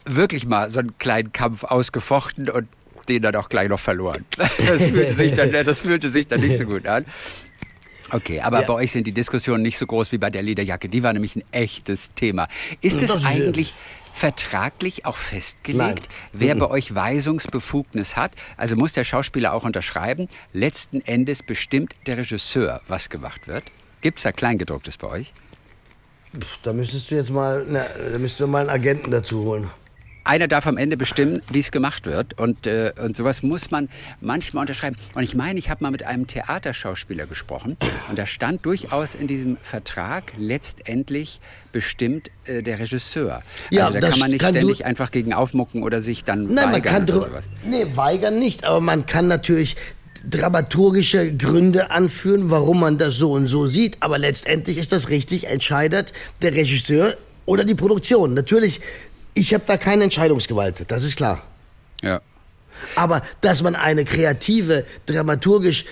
wirklich 0.04 0.46
mal 0.46 0.70
so 0.70 0.80
einen 0.80 0.98
kleinen 0.98 1.32
Kampf 1.32 1.64
ausgefochten 1.64 2.48
und 2.50 2.68
den 3.08 3.22
dann 3.22 3.36
auch 3.36 3.48
gleich 3.48 3.68
noch 3.68 3.80
verloren. 3.80 4.24
Das 4.36 4.82
fühlte 4.82 5.14
sich 5.14 5.34
dann, 5.34 5.52
das 5.52 5.80
fühlte 5.80 6.10
sich 6.10 6.26
dann 6.26 6.40
nicht 6.40 6.58
so 6.58 6.64
gut 6.64 6.86
an. 6.86 7.04
Okay, 8.10 8.40
aber 8.40 8.60
ja. 8.60 8.66
bei 8.66 8.74
euch 8.74 8.92
sind 8.92 9.06
die 9.06 9.12
Diskussionen 9.12 9.62
nicht 9.62 9.78
so 9.78 9.86
groß 9.86 10.12
wie 10.12 10.18
bei 10.18 10.30
der 10.30 10.42
Lederjacke. 10.42 10.88
Die 10.88 11.02
war 11.02 11.12
nämlich 11.12 11.34
ein 11.34 11.42
echtes 11.50 12.12
Thema. 12.12 12.48
Ist 12.80 13.02
es 13.02 13.24
eigentlich 13.24 13.74
vertraglich 14.14 15.04
auch 15.04 15.16
festgelegt, 15.16 15.78
Nein. 15.78 16.30
wer 16.32 16.54
mhm. 16.54 16.60
bei 16.60 16.70
euch 16.70 16.94
Weisungsbefugnis 16.94 18.16
hat? 18.16 18.32
Also 18.56 18.76
muss 18.76 18.92
der 18.92 19.04
Schauspieler 19.04 19.52
auch 19.52 19.64
unterschreiben. 19.64 20.28
Letzten 20.52 21.00
Endes 21.00 21.42
bestimmt 21.42 21.94
der 22.06 22.18
Regisseur, 22.18 22.80
was 22.88 23.10
gemacht 23.10 23.48
wird. 23.48 23.64
Gibt 24.00 24.18
es 24.18 24.22
da 24.22 24.32
Kleingedrucktes 24.32 24.96
bei 24.96 25.08
euch? 25.08 25.34
Da 26.62 26.72
müsstest 26.72 27.10
du 27.10 27.14
jetzt 27.14 27.30
mal, 27.30 27.64
na, 27.68 27.84
da 28.12 28.18
müsstest 28.18 28.40
du 28.40 28.46
mal 28.46 28.60
einen 28.60 28.70
Agenten 28.70 29.10
dazu 29.10 29.44
holen 29.44 29.70
einer 30.26 30.48
darf 30.48 30.66
am 30.66 30.76
Ende 30.76 30.96
bestimmen, 30.96 31.40
wie 31.50 31.60
es 31.60 31.70
gemacht 31.70 32.06
wird. 32.06 32.38
Und, 32.38 32.66
äh, 32.66 32.92
und 33.02 33.16
sowas 33.16 33.42
muss 33.42 33.70
man 33.70 33.88
manchmal 34.20 34.62
unterschreiben. 34.62 34.96
Und 35.14 35.22
ich 35.22 35.34
meine, 35.34 35.58
ich 35.58 35.70
habe 35.70 35.84
mal 35.84 35.90
mit 35.90 36.02
einem 36.02 36.26
Theaterschauspieler 36.26 37.26
gesprochen 37.26 37.76
und 38.08 38.18
da 38.18 38.26
stand 38.26 38.66
durchaus 38.66 39.14
in 39.14 39.26
diesem 39.28 39.56
Vertrag 39.62 40.32
letztendlich 40.36 41.40
bestimmt 41.72 42.30
äh, 42.46 42.62
der 42.62 42.78
Regisseur. 42.78 43.42
Ja, 43.70 43.86
also 43.86 44.00
da 44.00 44.10
kann 44.10 44.18
man 44.18 44.30
nicht 44.30 44.40
kann 44.40 44.54
ständig 44.54 44.84
einfach 44.84 45.10
gegen 45.10 45.32
aufmucken 45.32 45.82
oder 45.82 46.00
sich 46.00 46.24
dann 46.24 46.52
Nein, 46.52 46.56
weigern 46.56 46.72
man 46.72 46.82
kann 46.82 47.02
oder 47.04 47.20
sowas. 47.20 47.48
Nee, 47.64 47.86
weigern 47.94 48.38
nicht, 48.38 48.64
aber 48.64 48.80
man 48.80 49.06
kann 49.06 49.28
natürlich 49.28 49.76
dramaturgische 50.24 51.34
Gründe 51.36 51.90
anführen, 51.90 52.50
warum 52.50 52.80
man 52.80 52.98
das 52.98 53.16
so 53.16 53.32
und 53.32 53.46
so 53.48 53.68
sieht. 53.68 53.96
Aber 54.00 54.18
letztendlich 54.18 54.78
ist 54.78 54.92
das 54.92 55.08
richtig, 55.08 55.48
entscheidet 55.48 56.12
der 56.42 56.54
Regisseur 56.54 57.16
oder 57.44 57.64
die 57.64 57.74
Produktion. 57.74 58.34
Natürlich 58.34 58.80
ich 59.36 59.52
habe 59.52 59.64
da 59.66 59.76
keine 59.76 60.04
Entscheidungsgewalt, 60.04 60.84
das 60.88 61.02
ist 61.04 61.16
klar. 61.16 61.42
Ja. 62.02 62.20
Aber 62.94 63.22
dass 63.42 63.62
man 63.62 63.76
eine 63.76 64.04
kreative, 64.04 64.84
dramaturgisch 65.04 65.84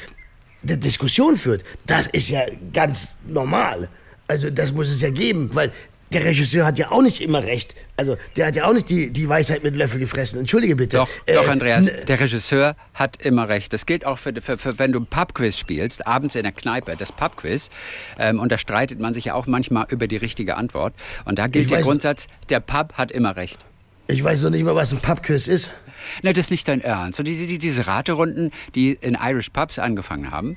Diskussion 0.62 1.36
führt, 1.36 1.62
das 1.86 2.06
ist 2.06 2.30
ja 2.30 2.40
ganz 2.72 3.16
normal. 3.26 3.88
Also 4.26 4.48
das 4.48 4.72
muss 4.72 4.88
es 4.88 5.02
ja 5.02 5.10
geben, 5.10 5.50
weil 5.52 5.70
der 6.14 6.24
Regisseur 6.24 6.64
hat 6.64 6.78
ja 6.78 6.90
auch 6.90 7.02
nicht 7.02 7.20
immer 7.20 7.44
recht. 7.44 7.74
Also 7.96 8.16
der 8.36 8.46
hat 8.46 8.56
ja 8.56 8.66
auch 8.66 8.72
nicht 8.72 8.88
die, 8.88 9.10
die 9.10 9.28
Weisheit 9.28 9.62
mit 9.62 9.76
Löffel 9.76 10.00
gefressen. 10.00 10.38
Entschuldige 10.38 10.76
bitte. 10.76 10.96
Doch, 10.96 11.08
äh, 11.26 11.34
doch 11.34 11.48
Andreas, 11.48 11.90
der 12.08 12.20
Regisseur 12.20 12.76
hat 12.94 13.16
immer 13.16 13.48
recht. 13.48 13.72
Das 13.72 13.86
gilt 13.86 14.06
auch 14.06 14.18
für, 14.18 14.32
für, 14.40 14.56
für 14.56 14.78
wenn 14.78 14.92
du 14.92 15.00
ein 15.00 15.06
Pubquiz 15.06 15.58
spielst, 15.58 16.06
abends 16.06 16.34
in 16.34 16.42
der 16.42 16.52
Kneipe, 16.52 16.96
das 16.96 17.12
Pubquiz. 17.12 17.70
Ähm, 18.18 18.40
und 18.40 18.50
da 18.50 18.58
streitet 18.58 19.00
man 19.00 19.14
sich 19.14 19.26
ja 19.26 19.34
auch 19.34 19.46
manchmal 19.46 19.86
über 19.90 20.06
die 20.06 20.16
richtige 20.16 20.56
Antwort. 20.56 20.94
Und 21.24 21.38
da 21.38 21.46
gilt 21.48 21.70
der 21.70 21.78
weiß, 21.78 21.84
Grundsatz, 21.84 22.28
der 22.48 22.60
Pub 22.60 22.94
hat 22.94 23.10
immer 23.10 23.36
recht. 23.36 23.58
Ich 24.06 24.22
weiß 24.22 24.42
noch 24.42 24.50
nicht 24.50 24.64
mal, 24.64 24.74
was 24.74 24.92
ein 24.92 24.98
Pubquiz 24.98 25.46
ist. 25.46 25.72
Na, 26.22 26.32
das 26.32 26.46
ist 26.46 26.50
nicht 26.50 26.68
dein 26.68 26.80
Ernst. 26.80 27.18
Und 27.18 27.26
diese, 27.26 27.46
diese 27.46 27.86
Raterunden, 27.86 28.52
die 28.74 28.92
in 29.00 29.16
Irish 29.20 29.50
Pubs 29.50 29.78
angefangen 29.78 30.30
haben, 30.30 30.56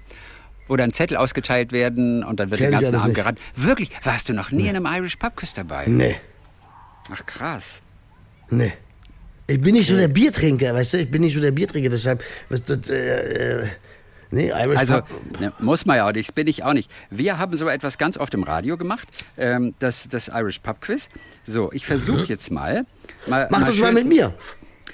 wo 0.67 0.75
dann 0.75 0.93
Zettel 0.93 1.17
ausgeteilt 1.17 1.71
werden 1.71 2.23
und 2.23 2.39
dann 2.39 2.51
wird 2.51 2.61
Kenn 2.61 2.71
der 2.71 2.81
ganze 2.81 2.99
Abend 2.99 3.15
gerannt. 3.15 3.39
Wirklich? 3.55 3.91
Warst 4.03 4.29
du 4.29 4.33
noch 4.33 4.51
nie 4.51 4.63
nee. 4.63 4.69
in 4.69 4.75
einem 4.75 4.85
Irish 4.85 5.15
Pub 5.15 5.35
Quiz 5.35 5.53
dabei? 5.53 5.85
Nee. 5.87 6.15
Ach 7.11 7.25
krass. 7.25 7.83
Nee. 8.49 8.73
Ich 9.47 9.61
bin 9.61 9.75
nicht 9.75 9.87
so 9.87 9.95
der 9.95 10.09
Biertrinker, 10.09 10.73
weißt 10.73 10.93
du? 10.93 10.97
Ich 10.99 11.11
bin 11.11 11.21
nicht 11.21 11.33
so 11.33 11.39
der 11.39 11.51
Biertrinker, 11.51 11.89
deshalb. 11.89 12.23
Was, 12.49 12.63
das, 12.65 12.89
äh, 12.89 13.61
äh, 13.61 13.67
Nee, 14.29 14.49
Irish 14.49 14.79
also. 14.79 15.01
Ne, 15.39 15.53
muss 15.59 15.85
man 15.85 15.97
ja 15.97 16.07
auch 16.07 16.11
nicht, 16.11 16.27
das 16.27 16.35
bin 16.35 16.47
ich 16.47 16.63
auch 16.63 16.73
nicht. 16.73 16.91
Wir 17.09 17.39
haben 17.39 17.55
so 17.55 17.69
etwas 17.69 17.97
ganz 17.97 18.17
oft 18.17 18.33
im 18.33 18.43
Radio 18.43 18.77
gemacht, 18.77 19.07
ähm, 19.37 19.73
das, 19.79 20.09
das 20.09 20.27
Irish 20.27 20.59
Pub 20.59 20.81
Quiz. 20.81 21.09
So, 21.45 21.71
ich 21.71 21.85
versuche 21.85 22.23
mhm. 22.23 22.25
jetzt 22.25 22.51
mal. 22.51 22.85
mal 23.25 23.47
Mach 23.49 23.61
mal 23.61 23.67
das 23.67 23.75
schön, 23.75 23.83
mal 23.85 23.93
mit 23.93 24.05
mir. 24.05 24.33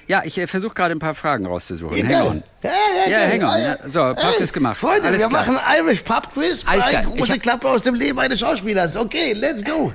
Ja, 0.07 0.21
ich 0.25 0.37
äh, 0.37 0.47
versuche 0.47 0.73
gerade 0.73 0.93
ein 0.93 0.99
paar 0.99 1.15
Fragen 1.15 1.45
rauszusuchen. 1.45 2.09
Ja, 2.09 2.19
hang 2.19 2.27
on. 2.27 2.43
Ja, 2.61 2.69
ja, 3.07 3.11
ja 3.11 3.27
hang 3.27 3.43
on. 3.43 3.61
Ja. 3.61 3.89
So, 3.89 3.99
Pub 4.21 4.39
ist 4.39 4.53
gemacht. 4.53 4.77
Freunde, 4.77 5.07
Alles 5.07 5.21
wir 5.21 5.29
klar. 5.29 5.45
machen 5.45 5.59
Irish 5.79 6.01
Pub 6.01 6.33
Quiz. 6.33 6.63
Alles 6.65 6.85
eine 6.85 7.05
große 7.07 7.39
Klappe 7.39 7.69
aus 7.69 7.83
dem 7.83 7.95
Leben 7.95 8.19
eines 8.19 8.39
Schauspielers. 8.39 8.95
Okay, 8.97 9.33
let's 9.33 9.63
go. 9.63 9.93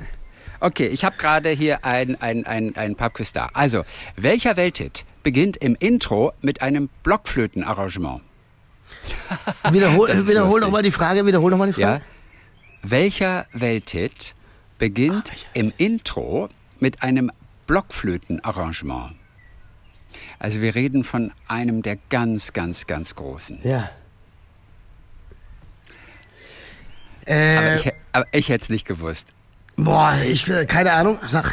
Okay, 0.60 0.86
ich 0.86 1.04
habe 1.04 1.16
gerade 1.18 1.50
hier 1.50 1.84
ein, 1.84 2.20
ein, 2.20 2.44
ein, 2.46 2.74
ein 2.76 2.96
Pubquiz 2.96 3.32
da. 3.32 3.48
Also, 3.52 3.84
welcher 4.16 4.56
Welthit 4.56 5.04
beginnt 5.22 5.56
im 5.58 5.76
Intro 5.78 6.32
mit 6.40 6.62
einem 6.62 6.88
Blockflötenarrangement? 7.04 8.22
Wiederhol, 9.70 10.08
wiederhol 10.26 10.46
lustig. 10.48 10.60
noch 10.62 10.70
mal 10.70 10.82
die 10.82 10.90
Frage, 10.90 11.26
wiederhol 11.26 11.50
noch 11.50 11.58
mal 11.58 11.70
die 11.70 11.80
Ja. 11.80 11.88
Frage. 11.88 12.04
Welcher 12.82 13.46
Welthit 13.52 14.34
beginnt 14.78 15.28
Ah, 15.28 15.32
welcher 15.32 15.46
im 15.54 15.72
Intro 15.76 16.48
mit 16.80 17.02
einem 17.02 17.30
Blockflötenarrangement? 17.66 19.14
Also 20.38 20.60
wir 20.60 20.74
reden 20.74 21.04
von 21.04 21.32
einem 21.48 21.82
der 21.82 21.96
ganz, 22.10 22.52
ganz, 22.52 22.86
ganz 22.86 23.14
großen. 23.14 23.58
Ja. 23.62 23.90
Aber 27.26 27.32
Äh, 27.34 27.76
ich, 27.76 27.92
aber 28.12 28.26
ich 28.32 28.48
hätte 28.48 28.62
es 28.62 28.68
nicht 28.70 28.86
gewusst. 28.86 29.28
boah, 29.76 30.14
ich, 30.24 30.48
äh, 30.48 30.64
keine 30.66 30.92
Ahnung, 30.92 31.18
sag. 31.26 31.52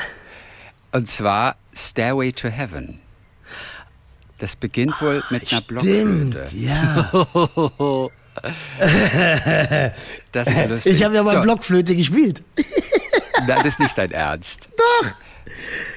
Und 0.91 1.09
zwar 1.09 1.57
Stairway 1.75 2.31
to 2.31 2.47
Heaven. 2.47 2.99
Das 4.37 4.55
beginnt 4.55 5.01
wohl 5.01 5.23
mit 5.29 5.41
einer 5.51 5.61
Stimmt, 5.61 6.31
Blockflöte. 6.31 6.55
ja. 6.55 8.09
Das 10.33 10.47
ist 10.47 10.67
lustig. 10.67 10.95
Ich 10.95 11.03
habe 11.05 11.15
ja 11.15 11.23
mal 11.23 11.35
So, 11.37 11.41
Blockflöte 11.41 11.95
gespielt. 11.95 12.43
Das 13.47 13.63
ist 13.63 13.79
nicht 13.79 13.97
dein 13.97 14.11
Ernst. 14.11 14.67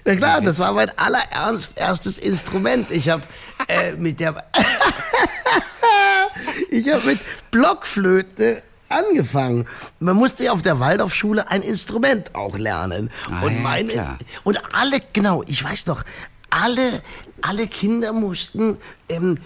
Na 0.04 0.16
klar, 0.16 0.40
das 0.40 0.58
war 0.58 0.72
mein 0.72 0.90
allerernst 0.96 1.78
erstes 1.78 2.18
Instrument. 2.18 2.90
Ich 2.90 3.08
habe 3.08 3.22
äh, 3.66 3.92
mit 3.92 4.20
der 4.20 4.44
ich 6.70 6.88
habe 6.88 7.06
mit 7.06 7.20
Blockflöte 7.50 8.62
angefangen. 8.88 9.66
Man 10.00 10.16
musste 10.16 10.44
ja 10.44 10.52
auf 10.52 10.62
der 10.62 10.80
Waldorfschule 10.80 11.50
ein 11.50 11.62
Instrument 11.62 12.34
auch 12.34 12.56
lernen. 12.56 13.10
Ah, 13.30 13.42
und 13.42 13.54
ja, 13.54 13.60
meine 13.60 13.92
klar. 13.92 14.18
und 14.44 14.60
alle 14.74 14.98
genau, 15.12 15.42
ich 15.46 15.62
weiß 15.62 15.86
noch, 15.86 16.04
alle 16.50 17.02
alle 17.42 17.66
Kinder 17.66 18.12
mussten 18.12 18.78
ähm, 19.08 19.38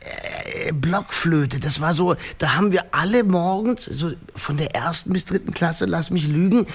äh, 0.00 0.72
Blockflöte. 0.72 1.58
Das 1.58 1.80
war 1.80 1.94
so, 1.94 2.16
da 2.38 2.54
haben 2.54 2.72
wir 2.72 2.86
alle 2.92 3.24
morgens, 3.24 3.84
so 3.84 4.12
von 4.34 4.56
der 4.56 4.74
ersten 4.74 5.12
bis 5.12 5.24
dritten 5.24 5.52
Klasse, 5.52 5.84
lass 5.84 6.10
mich 6.10 6.28
lügen, 6.28 6.66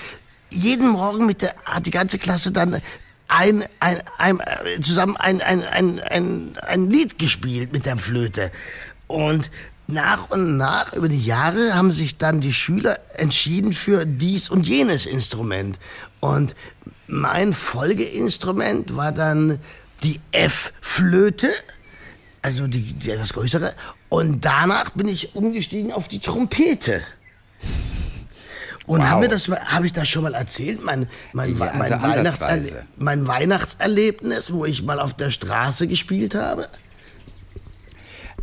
jeden 0.51 0.89
Morgen 0.89 1.25
mit 1.25 1.41
der, 1.41 1.55
hat 1.65 1.85
die 1.85 1.91
ganze 1.91 2.17
Klasse 2.17 2.51
dann 2.51 2.81
ein, 3.27 3.63
ein, 3.79 4.01
ein, 4.17 4.39
äh, 4.39 4.79
zusammen 4.81 5.17
ein, 5.17 5.41
ein, 5.41 5.63
ein, 5.63 5.99
ein, 5.99 6.57
ein 6.61 6.89
Lied 6.89 7.17
gespielt 7.17 7.71
mit 7.71 7.85
der 7.85 7.97
Flöte. 7.97 8.51
Und 9.07 9.49
nach 9.87 10.29
und 10.29 10.57
nach, 10.57 10.93
über 10.93 11.09
die 11.09 11.23
Jahre, 11.23 11.75
haben 11.75 11.91
sich 11.91 12.17
dann 12.17 12.41
die 12.41 12.53
Schüler 12.53 12.99
entschieden 13.15 13.73
für 13.73 14.05
dies 14.05 14.49
und 14.49 14.67
jenes 14.67 15.05
Instrument. 15.05 15.79
Und 16.19 16.55
mein 17.07 17.53
Folgeinstrument 17.53 18.95
war 18.95 19.11
dann 19.11 19.59
die 20.03 20.19
F-Flöte 20.31 21.49
also 22.41 22.67
die, 22.67 22.93
die 22.93 23.11
etwas 23.11 23.33
größere. 23.33 23.73
Und 24.09 24.43
danach 24.45 24.91
bin 24.91 25.07
ich 25.07 25.35
umgestiegen 25.35 25.93
auf 25.93 26.07
die 26.07 26.19
Trompete. 26.19 27.01
Und 28.87 29.01
Wow. 29.01 29.07
haben 29.07 29.21
wir 29.21 29.29
das, 29.29 29.47
habe 29.47 29.85
ich 29.85 29.93
das 29.93 30.09
schon 30.09 30.23
mal 30.23 30.33
erzählt? 30.33 30.83
Mein, 30.83 31.07
mein, 31.33 31.55
Ja, 31.57 31.71
mein, 31.73 31.81
also 31.93 32.01
Weihnachtserle 32.01 32.85
mein 32.97 33.27
Weihnachtserlebnis, 33.27 34.51
wo 34.51 34.65
ich 34.65 34.81
mal 34.83 34.99
auf 34.99 35.13
der 35.13 35.29
Straße 35.31 35.87
gespielt 35.87 36.33
habe? 36.35 36.67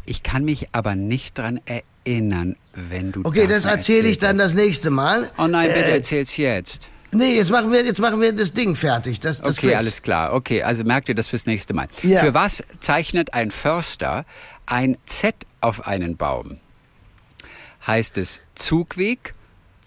Ich 0.05 0.23
kann 0.23 0.45
mich 0.45 0.69
aber 0.73 0.95
nicht 0.95 1.37
dran 1.37 1.61
erinnern, 1.67 2.57
wenn 2.73 3.13
du 3.13 3.23
Okay, 3.25 3.47
das 3.47 3.65
erzähle 3.67 4.09
ich 4.09 4.19
dann 4.19 4.39
das 4.39 4.55
nächste 4.55 4.91
Mal. 4.91 5.31
Oh 5.39 5.47
nein, 5.47 5.69
bitte 5.69 5.85
Äh, 5.87 5.97
erzähl's 5.97 6.37
jetzt. 6.37 6.89
nee, 7.13 7.35
jetzt 7.37 7.51
machen 7.51 7.71
wir, 7.73 7.85
jetzt 7.85 8.01
machen 8.01 8.21
wir 8.21 8.33
das 8.33 8.55
Ding 8.55 8.75
fertig. 8.77 9.21
Das, 9.21 9.43
das 9.43 9.59
Okay, 9.59 9.69
Quiz. 9.69 9.79
alles 9.79 10.03
klar. 10.03 10.33
Okay, 10.33 10.63
also 10.63 10.85
merkt 10.85 11.09
ihr 11.11 11.15
das 11.15 11.29
fürs 11.29 11.45
nächste 11.47 11.75
Mal. 11.75 11.89
Ja. 12.03 12.21
Für 12.21 12.33
was 12.33 12.63
zeichnet 12.81 13.35
ein 13.35 13.51
Förster 13.51 14.25
ein 14.67 14.97
Z 15.07 15.35
auf 15.61 15.87
einen 15.87 16.17
Baum? 16.17 16.59
Heißt 17.87 18.17
es 18.19 18.41
Zugweg, 18.55 19.35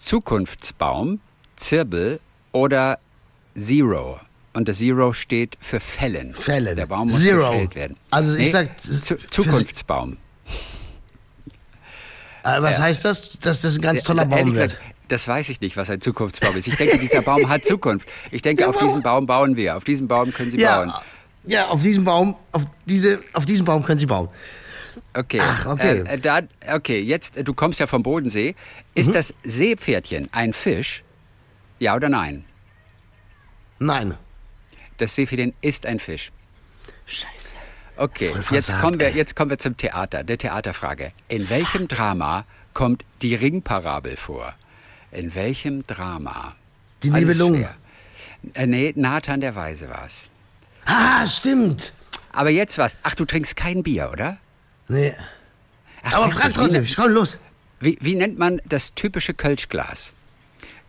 Zukunftsbaum, 0.02 1.20
Zirbel 1.56 2.20
oder 2.52 3.00
Zero? 3.58 4.20
Und 4.54 4.68
das 4.68 4.80
Zero 4.80 5.14
steht 5.14 5.58
für 5.62 5.80
Fällen. 5.80 6.36
Fällen. 6.36 6.76
Der 6.76 6.86
Baum 6.88 7.08
muss 7.10 7.22
Zero. 7.22 7.52
gefällt 7.52 7.76
werden. 7.76 7.98
Also 8.10 8.36
ich 8.36 8.52
sag, 8.52 8.80
Zu, 8.80 9.18
Zukunftsbaum. 9.30 10.18
Äh, 12.44 12.62
was 12.62 12.80
heißt 12.80 13.06
das? 13.06 13.38
Dass 13.40 13.62
das 13.62 13.76
ein 13.76 13.82
ganz 13.82 14.04
toller 14.04 14.24
Ja, 14.24 14.28
Baum 14.30 14.40
ehrlich 14.40 14.56
wird. 14.56 14.70
gesagt, 14.72 14.86
das 15.08 15.28
weiß 15.28 15.50
ich 15.50 15.62
nicht, 15.62 15.78
was 15.78 15.90
ein 15.90 16.02
Zukunftsbaum 16.02 16.58
ist. 16.58 16.68
Ich 16.68 16.76
denke, 16.76 16.98
dieser 16.98 17.22
Baum 17.22 17.48
hat 17.48 17.64
Zukunft. 17.66 18.08
Ich 18.32 18.42
denke, 18.42 18.68
auf 18.68 18.78
diesen 18.78 19.02
Baum 19.04 19.26
bauen 19.28 19.56
wir. 19.56 19.78
Auf 19.78 19.84
diesen 19.84 20.08
Baum 20.08 20.34
können 20.34 20.52
Sie 20.52 20.58
bauen. 20.58 20.90
Ja, 20.90 21.02
ja, 21.46 21.68
auf 21.68 21.82
diesem 21.82 22.04
Baum, 22.04 22.36
auf 22.52 22.64
diese, 22.86 23.20
auf 23.34 23.46
diesem 23.46 23.66
Baum 23.66 23.84
können 23.84 24.00
Sie 24.00 24.06
bauen. 24.06 24.30
Okay. 25.13 25.39
Ach, 25.41 25.65
okay. 25.67 26.01
Äh, 26.01 26.13
äh, 26.15 26.19
da, 26.19 26.41
okay, 26.73 26.99
jetzt, 27.01 27.38
äh, 27.38 27.43
du 27.43 27.54
kommst 27.54 27.80
ja 27.80 27.88
vom 27.88 28.04
Bodensee. 28.04 28.56
Ist 28.95 29.10
Mhm. 29.10 29.13
das 29.13 29.34
Seepferdchen 29.43 30.30
ein 30.32 30.54
Fisch? 30.54 31.04
Ja 31.80 31.95
oder 31.95 32.10
nein? 32.10 32.45
Nein. 33.80 34.17
Das 34.97 35.15
Seepferdchen 35.15 35.54
ist 35.62 35.86
ein 35.86 35.99
Fisch. 35.99 36.32
Scheiße. 37.06 37.54
Okay, 37.97 38.32
jetzt 38.51 38.80
kommen, 38.80 38.99
wir, 38.99 39.12
jetzt 39.12 39.36
kommen 39.36 39.51
wir 39.51 39.60
zum 39.60 39.77
Theater, 39.77 40.23
der 40.23 40.38
Theaterfrage. 40.38 41.12
In 41.27 41.49
welchem 41.49 41.88
Drama 41.88 42.45
kommt 42.73 43.04
die 43.21 43.36
Ringparabel 43.36 44.15
vor? 44.17 44.54
In 45.12 45.36
welchem 45.36 45.86
Drama? 45.86 46.56
Die 47.04 47.10
schwer. 47.10 47.75
Äh, 48.54 48.65
nee, 48.65 48.93
Nathan 48.95 49.41
der 49.41 49.56
Weise 49.56 49.89
war's. 49.89 50.30
Ah, 50.86 51.27
stimmt. 51.27 51.93
Aber 52.32 52.49
jetzt 52.49 52.77
was. 52.77 52.97
Ach, 53.04 53.13
du 53.13 53.25
trinkst 53.25 53.56
kein 53.56 53.84
Bier, 53.84 54.10
oder? 54.12 54.38
Nee. 54.91 55.13
Ach, 56.04 56.13
Aber 56.15 56.30
frag 56.32 56.54
trotzdem, 56.54 56.86
Wie, 56.88 56.93
komm 56.93 57.12
los. 57.13 57.38
wie, 57.80 57.97
wie 58.01 58.15
nennt 58.15 58.38
man 58.38 58.62
das 58.65 58.93
typische 58.93 59.34
Kölschglas? 59.34 60.13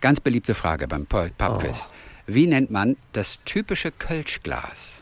Ganz 0.00 0.20
beliebte 0.20 0.54
Frage 0.54 0.88
beim 0.88 1.04
Pu- 1.04 1.30
Pubquiz. 1.38 1.88
Wie 2.26 2.46
nennt 2.46 2.70
man 2.70 2.96
das 3.12 3.42
typische 3.44 3.90
Kölschglas? 3.92 5.00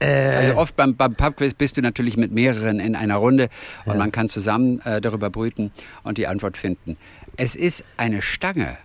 also 0.00 0.58
oft 0.58 0.76
beim, 0.76 0.96
beim 0.96 1.14
Pubquiz 1.14 1.54
bist 1.54 1.76
du 1.78 1.80
natürlich 1.80 2.16
mit 2.18 2.30
mehreren 2.30 2.78
in 2.78 2.94
einer 2.94 3.16
Runde 3.16 3.48
und 3.86 3.96
man 3.96 4.12
kann 4.12 4.28
zusammen 4.28 4.80
äh, 4.84 5.00
darüber 5.00 5.30
brüten 5.30 5.72
und 6.02 6.18
die 6.18 6.26
Antwort 6.26 6.58
finden. 6.58 6.98
Es 7.38 7.54
ist 7.56 7.84
eine 7.96 8.20
Stange. 8.20 8.76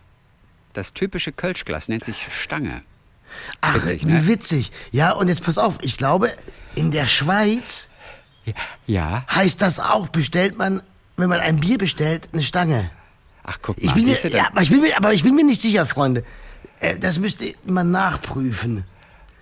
Das 0.73 0.93
typische 0.93 1.31
Kölschglas 1.33 1.89
nennt 1.89 2.05
sich 2.05 2.27
Stange. 2.31 2.83
Ach, 3.59 3.75
Witzig, 3.75 4.07
wie 4.07 4.11
ne? 4.13 4.27
witzig. 4.27 4.71
Ja, 4.91 5.11
und 5.11 5.27
jetzt 5.27 5.43
pass 5.43 5.57
auf, 5.57 5.77
ich 5.81 5.97
glaube, 5.97 6.31
in 6.75 6.91
der 6.91 7.07
Schweiz 7.07 7.89
Ja. 8.87 9.25
heißt 9.33 9.61
das 9.61 9.79
auch, 9.79 10.07
bestellt 10.07 10.57
man, 10.57 10.81
wenn 11.17 11.29
man 11.29 11.39
ein 11.39 11.59
Bier 11.59 11.77
bestellt, 11.77 12.27
eine 12.33 12.41
Stange. 12.43 12.89
Ach, 13.43 13.59
guck 13.61 13.77
Ich 13.77 13.85
mal. 13.85 13.93
bin 13.93 14.05
mir, 14.05 14.17
ja, 14.29 14.47
aber, 14.51 14.61
ich 14.61 14.69
bin 14.69 14.81
mir, 14.81 14.97
aber 14.97 15.13
ich 15.13 15.23
bin 15.23 15.35
mir 15.35 15.43
nicht 15.45 15.61
sicher, 15.61 15.85
Freunde. 15.85 16.23
Äh, 16.79 16.97
Das 16.97 17.19
müsste 17.19 17.53
man 17.65 17.91
nachprüfen. 17.91 18.83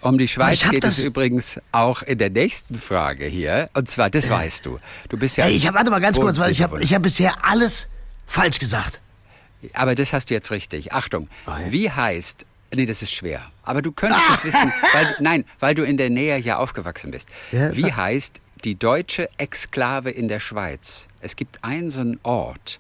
Um 0.01 0.17
die 0.17 0.25
Ich 0.25 0.33
Schweiz 0.33 0.69
geht 0.69 0.83
es 0.83 0.99
übrigens 0.99 1.59
auch 1.71 2.03
in 2.03 2.17
der 2.19 2.29
nächsten 2.29 2.79
Frage 2.79 3.25
hier. 3.25 3.69
Und 3.73 3.89
zwar, 3.89 4.09
das 4.09 4.29
weißt 4.29 4.65
du. 4.65 4.79
Du 5.09 5.17
bist 5.17 5.37
ja. 5.37 5.45
Ey, 5.45 5.53
ich 5.53 5.65
habe, 5.67 5.75
warte 5.77 5.89
mal 5.89 5.99
ganz 5.99 6.19
kurz, 6.19 6.37
weil 6.37 6.51
ich 6.51 6.61
habe 6.61 6.81
ich 6.83 6.93
hab 6.93 7.01
bisher 7.01 7.33
alles 7.45 7.89
falsch 8.27 8.59
gesagt. 8.59 8.99
Aber 9.73 9.95
das 9.95 10.13
hast 10.13 10.29
du 10.29 10.35
jetzt 10.35 10.51
richtig. 10.51 10.93
Achtung. 10.93 11.27
Ah, 11.45 11.59
ja. 11.59 11.71
Wie 11.71 11.89
heißt. 11.91 12.45
Nee, 12.75 12.85
das 12.85 13.01
ist 13.01 13.11
schwer. 13.11 13.41
Aber 13.63 13.81
du 13.81 13.91
könntest 13.91 14.23
es 14.29 14.43
wissen. 14.43 14.71
Weil, 14.93 15.15
nein, 15.19 15.45
weil 15.59 15.73
du 15.73 15.83
in 15.83 15.97
der 15.97 16.09
Nähe 16.11 16.37
ja 16.37 16.57
aufgewachsen 16.57 17.11
bist. 17.11 17.27
Ja, 17.51 17.75
Wie 17.75 17.91
heißt 17.91 18.39
die 18.63 18.75
deutsche 18.75 19.29
Exklave 19.37 20.09
in 20.11 20.27
der 20.27 20.39
Schweiz? 20.39 21.07
Es 21.21 21.35
gibt 21.35 21.63
einen 21.63 21.89
so 21.91 22.01
einen 22.01 22.19
Ort, 22.23 22.79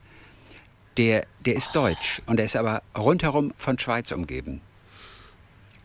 der, 0.97 1.25
der 1.45 1.55
ist 1.55 1.75
deutsch 1.75 2.21
und 2.25 2.37
der 2.37 2.45
ist 2.45 2.55
aber 2.55 2.81
rundherum 2.97 3.53
von 3.57 3.77
Schweiz 3.77 4.11
umgeben. 4.11 4.61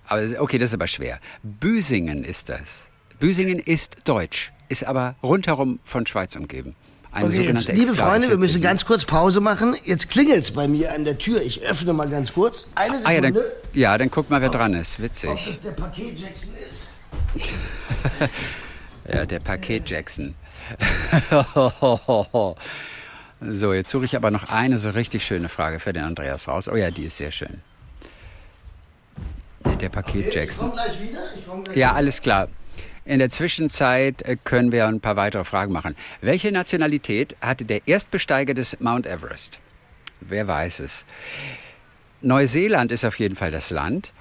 Aber 0.07 0.23
okay, 0.41 0.59
das 0.59 0.71
ist 0.71 0.75
aber 0.75 0.87
schwer. 0.87 1.21
Büsingen 1.43 2.25
ist 2.25 2.49
das. 2.49 2.87
Büsingen 3.19 3.59
ist 3.59 3.97
deutsch, 4.05 4.53
ist 4.69 4.85
aber 4.85 5.15
rundherum 5.23 5.79
von 5.85 6.07
Schweiz 6.07 6.35
umgeben. 6.37 6.75
Okay, 7.15 7.43
jetzt, 7.43 7.69
liebe. 7.69 7.95
Freunde, 7.95 8.31
wir 8.31 8.39
müssen 8.39 8.63
ganz 8.63 8.87
kurz 8.87 9.05
Pause 9.05 9.43
machen. 9.43 9.77
Jetzt 9.85 10.09
klingelt's 10.09 10.51
bei 10.51 10.67
mir 10.67 10.93
an 10.95 11.05
der 11.05 11.19
Tür. 11.19 11.43
Ich 11.43 11.61
öffne 11.61 11.93
mal 11.93 12.09
ganz 12.09 12.33
kurz. 12.33 12.71
Eine 12.75 13.05
Ah 13.05 13.13
ja, 13.13 13.21
dann, 13.21 13.35
Sekunde. 13.35 13.57
ja, 13.75 13.99
dann 13.99 14.11
guck 14.11 14.31
mal, 14.31 14.41
wer 14.41 14.49
dran 14.49 14.73
ist. 14.73 15.01
Witzig. 15.01 15.29
Ob 15.29 15.45
das 15.45 15.61
der 15.61 15.73
Paket 15.73 16.19
Jackson 16.19 16.55
ist? 16.71 16.89
Ja, 19.09 19.27
der 19.27 19.41
Paket 19.41 19.89
Jackson. 19.91 20.35
so, 23.41 23.75
jetzt 23.75 23.91
suche 23.91 24.05
ich 24.05 24.15
aber 24.17 24.31
noch 24.31 24.49
eine 24.51 24.79
so 24.79 24.91
richtig 24.91 25.25
schöne 25.25 25.49
Frage 25.49 25.81
für 25.81 25.93
den 25.93 26.05
Andreas 26.05 26.47
raus. 26.49 26.69
Oh 26.69 26.77
ja, 26.77 26.91
die 26.91 27.05
ist 27.07 27.17
sehr 27.17 27.33
schön. 27.33 27.61
Der 29.81 29.89
Paket 29.89 30.29
Ich 30.29 30.35
Jackson. 30.35 30.71
komme 30.71 30.83
gleich 30.83 31.01
wieder. 31.03 31.21
Ich 31.37 31.47
komm 31.47 31.65
gleich 31.65 31.77
Ja, 31.77 31.89
wieder. 31.89 31.97
alles 31.97 32.21
klar. 32.21 32.49
In 33.05 33.19
der 33.19 33.31
Zwischenzeit 33.31 34.23
äh, 34.23 34.37
können 34.43 34.71
wir 34.71 34.87
ein 34.87 35.01
paar 35.01 35.17
weitere 35.17 35.43
Fragen 35.45 35.73
machen. 35.73 35.97
Welche 36.21 36.53
Nationalität 36.53 37.35
hatte 37.41 37.65
der 37.65 37.87
Erstbesteiger 37.89 38.55
des 38.55 38.79
Mount 38.79 39.07
Everest? 39.07 39.59
Wer 40.21 40.47
weiß 40.47 40.79
es? 40.81 41.05
Neuseeland 42.21 42.93
ist 42.93 43.05
auf 43.05 43.19
jeden 43.19 43.35
Fall 43.35 43.51
das 43.51 43.71
Land. 43.71 44.13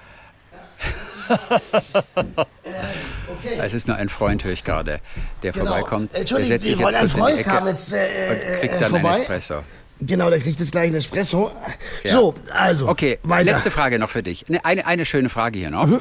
Es 3.58 3.74
ist 3.74 3.88
nur 3.88 3.96
ein 3.96 4.08
Freund, 4.08 4.44
höre 4.44 4.52
ich 4.52 4.64
gerade, 4.64 5.00
der 5.42 5.52
vorbeikommt. 5.52 6.12
Der 6.12 6.20
Entschuldigung, 6.20 6.48
setzt 6.52 6.66
sich 6.66 6.78
jetzt 6.78 6.94
ein 6.94 7.00
kurz 7.00 7.02
in 7.02 7.16
die 7.16 7.20
Freund 7.20 7.38
Ecke 7.38 7.68
jetzt, 7.68 7.92
äh, 7.92 8.28
und 8.54 8.60
kriegt 8.60 8.74
äh, 8.74 8.78
dann 8.78 8.90
vorbei. 8.90 9.10
einen 9.10 9.20
Espresso. 9.22 9.62
Genau, 10.00 10.30
der 10.30 10.40
kriegt 10.40 10.58
jetzt 10.58 10.72
gleich 10.72 10.86
einen 10.86 10.96
Espresso. 10.96 11.52
Ja. 12.02 12.12
So, 12.12 12.34
also. 12.52 12.88
Okay, 12.88 13.18
weiter. 13.22 13.52
letzte 13.52 13.70
Frage 13.70 13.98
noch 13.98 14.10
für 14.10 14.22
dich. 14.22 14.48
Ne, 14.48 14.64
Eine, 14.64 14.86
eine 14.86 15.04
schöne 15.04 15.28
Frage 15.28 15.58
hier 15.58 15.70
noch 15.70 15.86
Mhm. 15.86 16.00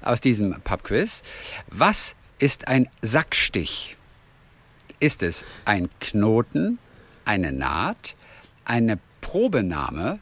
aus 0.00 0.20
diesem 0.20 0.60
Pubquiz. 0.62 1.22
Was 1.68 2.14
ist 2.38 2.68
ein 2.68 2.88
Sackstich? 3.02 3.96
Ist 5.00 5.22
es 5.22 5.44
ein 5.64 5.90
Knoten, 6.00 6.78
eine 7.24 7.52
Naht, 7.52 8.14
eine 8.64 8.98
Probenahme 9.20 10.18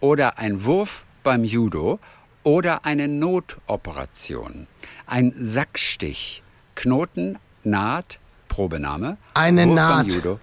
oder 0.00 0.38
ein 0.38 0.64
Wurf 0.64 1.04
beim 1.22 1.44
Judo 1.44 1.98
oder 2.44 2.84
eine 2.84 3.08
Notoperation? 3.08 4.66
Ein 5.06 5.34
Sackstich. 5.40 6.42
Knoten, 6.76 7.38
Naht, 7.64 8.18
Probenahme. 8.48 9.16
Eine 9.34 9.66
Wurf 9.66 9.74
Naht. 9.74 10.12
Judo. 10.12 10.40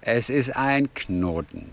Es 0.00 0.30
ist 0.30 0.54
ein 0.54 0.92
Knoten. 0.94 1.72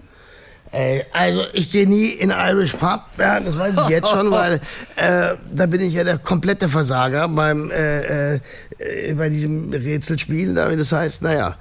Ey, 0.72 1.06
also 1.14 1.46
ich 1.54 1.72
gehe 1.72 1.88
nie 1.88 2.08
in 2.10 2.32
Irish 2.32 2.74
Pub, 2.74 3.02
ja, 3.18 3.40
das 3.40 3.58
weiß 3.58 3.78
ich 3.84 3.90
jetzt 3.90 4.10
schon, 4.10 4.30
weil 4.32 4.60
äh, 4.96 5.36
da 5.54 5.68
bin 5.68 5.80
ich 5.80 5.94
ja 5.94 6.04
der 6.04 6.18
komplette 6.18 6.68
Versager 6.68 7.28
beim 7.30 7.72
äh, 7.72 8.34
äh, 8.34 8.40
äh, 8.80 9.14
bei 9.14 9.30
diesem 9.30 9.72
Rätselspiel, 9.72 10.54
da 10.54 10.72
wie 10.72 10.76
das 10.76 10.92
heißt, 10.92 11.22
naja. 11.22 11.58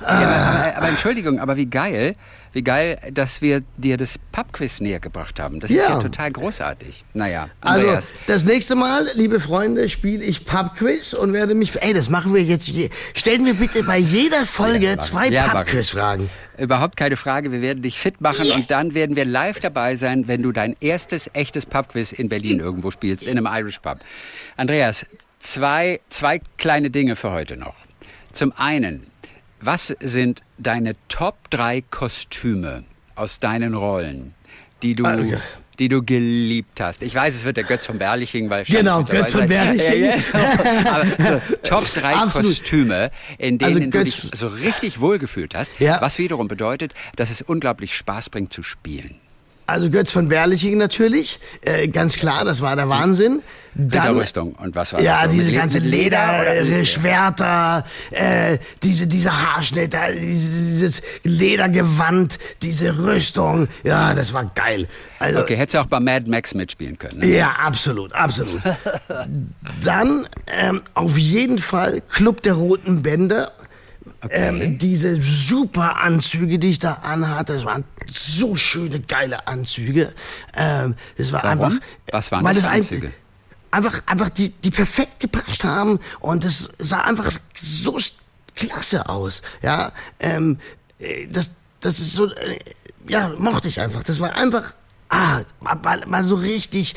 Ja, 0.00 0.06
aber, 0.08 0.76
aber 0.76 0.88
Entschuldigung, 0.88 1.40
aber 1.40 1.56
wie 1.56 1.66
geil, 1.66 2.14
wie 2.52 2.62
geil, 2.62 2.98
dass 3.12 3.42
wir 3.42 3.62
dir 3.76 3.96
das 3.96 4.16
Pubquiz 4.32 4.80
näher 4.80 5.00
gebracht 5.00 5.38
haben. 5.40 5.60
Das 5.60 5.70
ist 5.70 5.76
Ja. 5.76 5.90
ja 5.94 5.98
total 6.00 6.30
großartig. 6.30 7.04
Naja, 7.14 7.48
Also 7.60 7.80
Andreas, 7.86 8.14
das 8.26 8.44
nächste 8.44 8.74
Mal, 8.76 9.06
liebe 9.14 9.40
Freunde, 9.40 9.88
spiele 9.88 10.22
ich 10.24 10.44
Pubquiz 10.44 11.12
und 11.14 11.32
werde 11.32 11.54
mich, 11.54 11.80
ey, 11.82 11.92
das 11.92 12.08
machen 12.08 12.32
wir 12.32 12.42
jetzt, 12.42 12.68
je, 12.68 12.90
stellen 13.14 13.44
wir 13.44 13.54
bitte 13.54 13.82
bei 13.82 13.98
jeder 13.98 14.46
Folge 14.46 14.96
zwei 14.98 15.28
Ja, 15.28 15.46
mach 15.46 15.52
ich. 15.52 15.58
Pubquiz-Fragen. 15.66 16.30
überhaupt 16.56 16.96
keine 16.96 17.16
Frage, 17.16 17.50
wir 17.52 17.60
werden 17.60 17.82
dich 17.82 17.98
fit 17.98 18.20
machen 18.20 18.50
und 18.52 18.70
dann 18.70 18.94
werden 18.94 19.14
wir 19.16 19.24
live 19.24 19.60
dabei 19.60 19.96
sein, 19.96 20.26
wenn 20.28 20.42
du 20.42 20.52
dein 20.52 20.76
erstes 20.80 21.28
echtes 21.34 21.66
Pubquiz 21.66 22.12
in 22.12 22.28
Berlin 22.28 22.60
irgendwo 22.60 22.90
spielst, 22.90 23.26
in 23.26 23.36
einem 23.36 23.46
Irish 23.52 23.80
Pub. 23.80 23.98
Andreas, 24.56 25.04
zwei, 25.40 26.00
zwei 26.08 26.40
kleine 26.56 26.90
Dinge 26.90 27.14
für 27.16 27.30
heute 27.30 27.56
noch. 27.56 27.74
Zum 28.32 28.52
einen, 28.56 29.06
was 29.60 29.94
sind 30.00 30.42
deine 30.58 30.94
Top 31.08 31.50
3 31.50 31.82
Kostüme 31.90 32.84
aus 33.14 33.40
deinen 33.40 33.74
Rollen, 33.74 34.34
die 34.82 34.94
du, 34.94 35.04
Ah, 35.04 35.18
ja. 35.20 35.38
die 35.78 35.88
du 35.88 36.02
geliebt 36.02 36.80
hast? 36.80 37.02
Ich 37.02 37.14
weiß, 37.14 37.34
es 37.34 37.44
wird 37.44 37.56
der 37.56 37.64
Götz 37.64 37.86
von 37.86 37.98
Berliching, 37.98 38.50
weil 38.50 38.64
Genau, 38.64 39.02
Götz 39.04 39.32
von 39.32 39.46
Berliching. 39.48 40.04
Ja, 40.04 40.14
ja. 40.16 40.92
Aber 40.92 41.04
so, 41.04 41.40
Top 41.64 41.84
3 41.94 42.14
Absolut. 42.14 42.48
Kostüme, 42.50 43.10
in 43.38 43.60
Also 43.62 43.78
denen 43.78 43.90
du 43.90 43.98
Götz- 43.98 44.30
dich 44.30 44.38
so 44.38 44.46
richtig 44.48 45.00
wohlgefühlt 45.00 45.54
hast, 45.54 45.72
was 45.80 46.18
wiederum 46.18 46.48
bedeutet, 46.48 46.94
dass 47.16 47.30
es 47.30 47.42
unglaublich 47.42 47.96
Spaß 47.96 48.30
bringt 48.30 48.52
zu 48.52 48.62
spielen. 48.62 49.16
Also 49.68 49.90
Götz 49.90 50.10
von 50.12 50.28
Berliching 50.28 50.78
natürlich, 50.78 51.40
äh, 51.60 51.88
ganz 51.88 52.16
klar, 52.16 52.46
das 52.46 52.62
war 52.62 52.74
der 52.74 52.88
Wahnsinn. 52.88 53.42
Dann, 53.74 54.16
Rüstung 54.16 54.54
und 54.54 54.74
was 54.74 54.94
war 54.94 55.00
ja, 55.02 55.24
das? 55.24 55.24
so? 55.24 55.38
diese 55.38 55.52
ganze 55.52 55.78
Leder, 55.78 56.56
äh, 56.56 56.86
Schwerter, 56.86 57.84
äh, 58.10 58.56
diese, 58.82 59.06
diese 59.06 59.30
Haarschnitte, 59.30 59.98
dieses, 60.18 60.68
dieses 60.68 61.02
Ledergewand, 61.22 62.38
diese 62.62 62.96
Rüstung, 62.96 63.68
ja, 63.84 64.14
das 64.14 64.32
war 64.32 64.50
geil. 64.54 64.88
Also, 65.18 65.40
Okay, 65.40 65.56
hättest 65.56 65.74
du 65.74 65.80
auch 65.80 65.86
bei 65.86 66.00
Mad 66.00 66.30
Max 66.30 66.54
mitspielen 66.54 66.98
können. 66.98 67.20
Ne? 67.20 67.26
Ja, 67.26 67.50
absolut, 67.62 68.14
absolut. 68.14 68.62
Dann 69.82 70.26
ähm, 70.46 70.80
auf 70.94 71.18
jeden 71.18 71.58
Fall 71.58 72.00
Club 72.08 72.40
der 72.40 72.54
Roten 72.54 73.02
Bänder. 73.02 73.52
Ähm, 74.30 74.78
diese 74.78 75.20
super 75.22 75.98
Anzüge, 75.98 76.58
die 76.58 76.70
ich 76.70 76.78
da 76.80 76.94
anhatte, 76.94 77.52
das 77.54 77.64
waren 77.64 77.84
so 78.06 78.56
schöne, 78.56 79.00
geile 79.00 79.46
Anzüge. 79.46 80.12
Ähm, 80.56 80.96
das 81.16 81.30
war 81.32 81.44
Warum? 81.44 81.60
einfach. 81.64 81.86
Was 82.10 82.32
waren 82.32 82.44
weil 82.44 82.54
das 82.54 82.64
für 82.64 82.70
ein- 82.70 82.80
Anzüge? 82.80 83.12
Einfach, 83.70 84.00
einfach 84.06 84.30
die, 84.30 84.50
die 84.50 84.70
perfekt 84.70 85.20
gepasst 85.20 85.62
haben 85.62 86.00
und 86.20 86.42
es 86.44 86.70
sah 86.78 87.02
einfach 87.02 87.30
so 87.54 87.98
klasse 88.56 89.08
aus. 89.08 89.42
Ja, 89.62 89.92
ähm, 90.18 90.58
äh, 90.98 91.26
das, 91.28 91.52
das 91.80 92.00
ist 92.00 92.14
so, 92.14 92.32
äh, 92.32 92.58
ja, 93.08 93.28
mochte 93.38 93.68
ich 93.68 93.78
einfach. 93.80 94.02
Das 94.02 94.20
war 94.20 94.34
einfach, 94.34 94.74
ah, 95.10 95.42
mal, 95.60 96.04
mal 96.06 96.24
so 96.24 96.34
richtig 96.36 96.94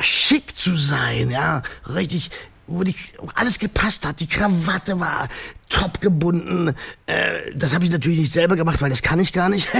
schick 0.00 0.56
zu 0.56 0.76
sein, 0.76 1.30
ja, 1.30 1.62
richtig, 1.88 2.30
wo 2.70 2.84
die, 2.84 2.94
wo 3.18 3.28
alles 3.34 3.58
gepasst 3.58 4.06
hat. 4.06 4.20
Die 4.20 4.28
Krawatte 4.28 4.98
war 5.00 5.28
top 5.68 6.00
gebunden. 6.00 6.74
Äh, 7.06 7.52
das 7.54 7.74
habe 7.74 7.84
ich 7.84 7.90
natürlich 7.90 8.20
nicht 8.20 8.32
selber 8.32 8.56
gemacht, 8.56 8.80
weil 8.80 8.90
das 8.90 9.02
kann 9.02 9.20
ich 9.20 9.32
gar 9.32 9.48
nicht. 9.48 9.68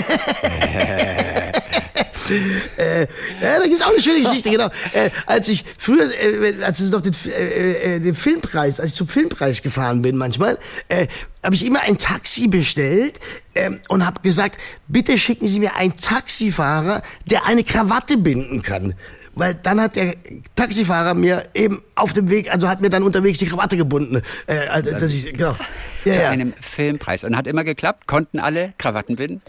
äh, 2.77 3.01
ja, 3.01 3.59
da 3.59 3.65
gibt's 3.65 3.83
auch 3.83 3.91
eine 3.91 4.01
schöne 4.01 4.23
Geschichte, 4.23 4.51
genau. 4.51 4.71
Äh, 4.93 5.11
als 5.27 5.49
ich 5.49 5.65
früher, 5.79 6.09
äh, 6.21 6.63
als 6.63 6.81
es 6.81 6.91
noch 6.91 7.01
den, 7.01 7.15
äh, 7.27 7.97
äh, 7.97 8.01
den 8.01 8.15
Filmpreis, 8.15 8.81
als 8.81 8.91
ich 8.91 8.97
zum 8.97 9.09
Filmpreis 9.09 9.63
gefahren 9.63 10.03
bin 10.03 10.17
manchmal, 10.17 10.59
äh, 10.89 11.07
habe 11.43 11.55
ich 11.55 11.65
immer 11.65 11.81
ein 11.81 11.99
Taxi 11.99 12.49
bestellt 12.49 13.19
ähm, 13.55 13.81
und 13.89 14.07
habe 14.07 14.21
gesagt, 14.23 14.59
bitte 14.89 15.17
schicken 15.19 15.49
Sie 15.49 15.59
mir 15.59 15.77
einen 15.77 15.97
Taxifahrer, 15.97 17.03
der 17.27 17.47
eine 17.47 17.65
Krawatte 17.65 18.17
binden 18.17 18.63
kann. 18.63 18.95
Weil 19.35 19.55
dann 19.55 19.81
hat 19.81 19.97
der 19.97 20.15
Taxifahrer 20.57 21.15
mir 21.15 21.45
eben 21.55 21.83
auf 21.95 22.13
dem 22.13 22.31
Weg, 22.31 22.53
also 22.53 22.69
hat 22.69 22.81
mir 22.81 22.91
dann 22.91 23.03
unterwegs 23.03 23.39
die 23.39 23.47
Krawatte 23.47 23.77
gebunden. 23.77 24.23
Äh, 24.47 24.67
also, 24.69 24.91
dass 24.91 25.13
ich, 25.13 25.33
genau. 25.33 25.57
Ja, 26.05 26.13
Zu 26.13 26.19
ja. 26.21 26.31
einem 26.31 26.53
Filmpreis. 26.61 27.25
Und 27.25 27.37
hat 27.37 27.47
immer 27.47 27.65
geklappt? 27.65 28.07
Konnten 28.07 28.39
alle 28.39 28.73
Krawatten 28.79 29.17
binden? 29.17 29.43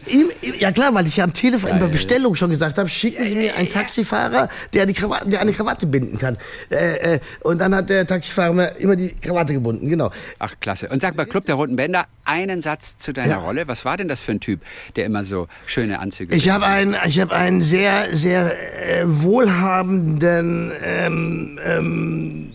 Ja 0.60 0.72
klar, 0.72 0.94
weil 0.94 1.08
ich 1.08 1.18
ja 1.18 1.24
am 1.24 1.34
Telefon 1.34 1.70
in 1.70 1.78
der 1.78 1.88
Geil. 1.88 1.94
Bestellung 1.94 2.36
schon 2.36 2.50
gesagt 2.50 2.78
habe, 2.78 2.90
schicken 2.90 3.24
Sie 3.26 3.36
mir 3.36 3.56
einen 3.56 3.70
Taxifahrer, 3.70 4.50
der, 4.74 4.86
die 4.86 4.94
Krawatte, 4.94 5.30
der 5.30 5.42
eine 5.42 5.54
Krawatte 5.54 5.86
binden 5.88 6.18
kann. 6.18 6.38
Äh, 6.70 7.16
äh, 7.16 7.20
und 7.42 7.60
dann 7.60 7.74
hat 7.74 7.90
der 7.90 8.06
Taxifahrer 8.06 8.76
immer 8.78 8.96
die 8.96 9.14
Krawatte 9.16 9.54
gebunden, 9.54 9.90
genau. 9.90 10.12
Ach, 10.40 10.54
klasse. 10.60 10.90
Und 10.90 11.02
sag 11.02 11.16
mal, 11.16 11.26
Club 11.26 11.46
der 11.46 11.56
Roten 11.56 11.76
Bänder, 11.76 12.06
einen 12.26 12.62
Satz 12.62 12.98
zu 12.98 13.14
deiner 13.14 13.30
Ja. 13.30 13.38
Rolle. 13.38 13.68
Was 13.68 13.86
war 13.86 13.98
denn 13.98 14.08
das 14.08 14.22
für 14.22 14.32
ein 14.32 14.40
Typ, 14.40 14.62
der 14.96 15.06
immer 15.06 15.24
so 15.24 15.48
schöne 15.66 16.00
Anzüge 16.00 16.36
Ich 16.36 16.50
habe 16.50 16.66
einen, 16.66 16.96
ich 17.06 17.20
habe 17.20 17.34
einen 17.36 17.62
sehr, 17.62 18.16
sehr 18.16 18.52
äh, 18.82 19.04
wohlhabenden 19.06 20.72
ähm, 20.84 21.60
ähm, 21.64 22.54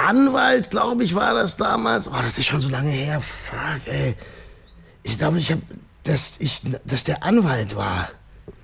Anwalt, 0.00 0.70
glaube 0.70 1.04
ich, 1.04 1.14
war 1.14 1.34
das 1.34 1.56
damals. 1.56 2.08
Oh, 2.08 2.14
das 2.22 2.38
ist 2.38 2.46
schon 2.46 2.60
so 2.60 2.68
lange 2.68 2.90
her. 2.90 3.20
Fuck, 3.20 3.86
ey. 3.86 4.14
Ich 5.02 5.18
glaube, 5.18 5.38
ich 5.38 5.50
habe, 5.50 5.62
dass 6.04 6.34
ich, 6.38 6.62
dass 6.84 7.04
der 7.04 7.22
Anwalt 7.22 7.76
war. 7.76 8.10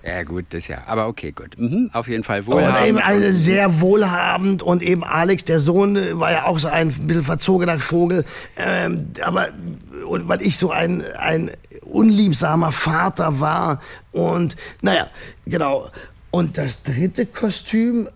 Ja, 0.05 0.23
gut, 0.23 0.47
das 0.51 0.69
ja. 0.69 0.87
Aber 0.87 1.09
okay, 1.09 1.33
gut. 1.33 1.59
Mhm, 1.59 1.91
auf 1.93 2.07
jeden 2.07 2.23
Fall 2.23 2.41
Und 2.41 2.59
eben 2.59 2.67
wohlhabend. 2.67 3.05
eine 3.05 3.33
sehr 3.33 3.81
wohlhabend 3.81 4.63
und 4.63 4.81
eben 4.83 5.03
Alex, 5.03 5.45
der 5.45 5.61
Sohn, 5.61 5.97
war 6.21 6.31
ja 6.31 6.45
auch 6.45 6.61
so 6.61 6.69
ein 6.69 6.91
bisschen 6.93 7.25
verzogener 7.25 7.81
Vogel. 7.81 8.25
Ähm, 8.57 9.11
aber 9.23 9.49
und 10.07 10.29
weil 10.29 10.43
ich 10.43 10.59
so 10.59 10.71
ein, 10.71 11.03
ein 11.19 11.51
unliebsamer 11.83 12.71
Vater 12.71 13.41
war 13.41 13.81
und 14.13 14.55
naja, 14.81 15.09
genau. 15.45 15.91
Und 16.31 16.57
das 16.59 16.83
dritte 16.85 17.27
Kostüm, 17.27 18.09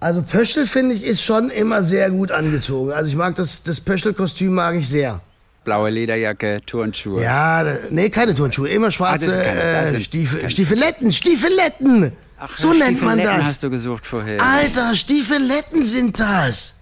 also 0.00 0.22
Pöschel 0.22 0.66
finde 0.66 0.94
ich 0.94 1.02
ist 1.02 1.22
schon 1.22 1.50
immer 1.50 1.82
sehr 1.82 2.10
gut 2.10 2.30
angezogen. 2.30 2.92
Also 2.92 3.08
ich 3.08 3.16
mag 3.16 3.34
das, 3.34 3.62
das 3.62 3.80
Pöschel-Kostüm 3.80 4.54
mag 4.54 4.76
ich 4.76 4.88
sehr. 4.88 5.20
Blaue 5.64 5.90
Lederjacke, 5.90 6.60
Turnschuhe. 6.64 7.22
Ja, 7.22 7.64
nee, 7.90 8.08
keine 8.08 8.34
Turnschuhe, 8.34 8.68
immer 8.68 8.90
schwarze 8.90 9.26
Ah, 9.26 9.28
das 9.28 9.36
ist 9.36 9.44
keine, 9.44 9.98
äh, 9.98 10.00
Stiefel, 10.00 10.50
Stiefeletten, 10.50 11.10
Stiefeletten. 11.10 12.12
Ach, 12.38 12.56
so 12.56 12.72
nennt 12.72 13.02
man 13.02 13.18
das. 13.18 13.42
hast 13.42 13.62
du 13.62 13.70
gesucht 13.70 14.06
vorher. 14.06 14.40
Alter, 14.40 14.94
Stiefeletten 14.94 15.82
sind 15.84 16.18
das. 16.20 16.74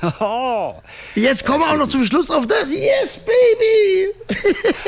Jetzt 1.14 1.46
kommen 1.46 1.60
wir 1.60 1.70
auch 1.70 1.76
noch 1.76 1.88
zum 1.88 2.04
Schluss 2.04 2.30
auf 2.30 2.46
das. 2.46 2.70
Yes, 2.70 3.18
baby! 3.18 4.38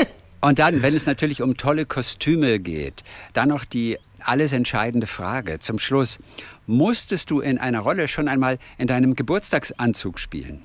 Und 0.40 0.58
dann, 0.58 0.82
wenn 0.82 0.94
es 0.94 1.06
natürlich 1.06 1.40
um 1.40 1.56
tolle 1.56 1.86
Kostüme 1.86 2.58
geht, 2.58 3.04
dann 3.32 3.50
noch 3.50 3.64
die 3.64 3.98
alles 4.24 4.52
entscheidende 4.52 5.06
Frage 5.06 5.58
zum 5.58 5.78
Schluss. 5.78 6.18
Musstest 6.66 7.30
du 7.30 7.40
in 7.40 7.58
einer 7.58 7.80
Rolle 7.80 8.08
schon 8.08 8.28
einmal 8.28 8.58
in 8.78 8.86
deinem 8.86 9.14
Geburtstagsanzug 9.16 10.18
spielen? 10.18 10.62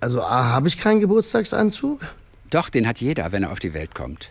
Also, 0.00 0.22
A, 0.22 0.44
habe 0.44 0.68
ich 0.68 0.78
keinen 0.78 1.00
Geburtstagsanzug? 1.00 2.00
Doch, 2.48 2.70
den 2.70 2.86
hat 2.86 3.00
jeder, 3.00 3.32
wenn 3.32 3.42
er 3.42 3.52
auf 3.52 3.58
die 3.58 3.74
Welt 3.74 3.94
kommt. 3.94 4.30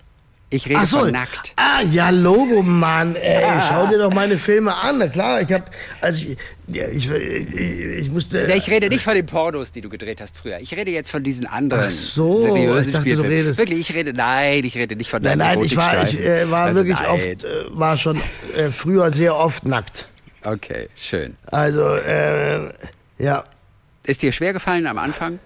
Ich 0.52 0.68
rede 0.68 0.84
so. 0.88 1.00
von 1.02 1.12
nackt. 1.12 1.54
Ah, 1.58 1.84
ja, 1.92 2.10
Logo, 2.10 2.64
Mann. 2.64 3.16
Ey, 3.16 3.46
schau 3.70 3.86
dir 3.88 4.00
doch 4.00 4.12
meine 4.12 4.38
Filme 4.40 4.76
an. 4.76 4.98
Na 4.98 5.08
klar, 5.08 5.42
ich 5.42 5.54
hab, 5.54 5.70
also 6.02 6.26
ich, 6.28 6.38
ja, 6.76 6.88
ich, 6.88 7.08
ich, 7.08 7.56
ich 7.56 8.10
musste. 8.10 8.48
Ja, 8.48 8.56
ich 8.56 8.68
rede 8.68 8.90
nicht 8.90 9.04
von 9.04 9.14
den 9.14 9.28
Pornos, 9.28 9.72
die 9.72 9.82
du 9.82 9.90
gedreht 9.90 10.22
hast 10.22 10.36
früher. 10.36 10.60
Ich 10.60 10.76
rede 10.76 10.90
jetzt 10.90 11.12
von 11.12 11.24
diesen 11.24 11.46
anderen 11.46 11.84
Ach 11.86 11.92
so, 11.92 12.42
seriösen 12.42 12.90
ich 12.90 12.96
dachte, 12.96 13.16
du 13.16 13.22
redest- 13.22 13.60
Wirklich, 13.60 13.80
ich 13.80 13.94
rede, 13.94 14.12
nein, 14.14 14.64
ich 14.64 14.76
rede 14.76 14.96
nicht 14.96 15.12
von 15.12 15.22
nein, 15.22 15.38
nein, 15.38 15.62
ich 15.62 15.78
war, 15.78 16.04
ich 16.04 16.20
äh, 16.20 16.50
war 16.50 16.66
Also 16.66 16.80
wirklich 16.80 17.00
nein. 17.00 17.10
oft, 17.10 17.44
äh, 17.44 17.66
war 17.70 17.98
schon 17.98 18.20
äh, 18.56 18.72
früher 18.72 19.12
sehr 19.12 19.36
oft 19.36 19.66
nackt. 19.66 20.08
Okay, 20.44 20.88
schön. 20.96 21.36
Also, 21.52 21.96
äh, 21.96 22.72
ja. 23.20 23.44
Ist 24.06 24.24
dir 24.24 24.32
schwer 24.32 24.54
gefallen 24.54 24.88
am 24.88 24.98
Anfang? 24.98 25.38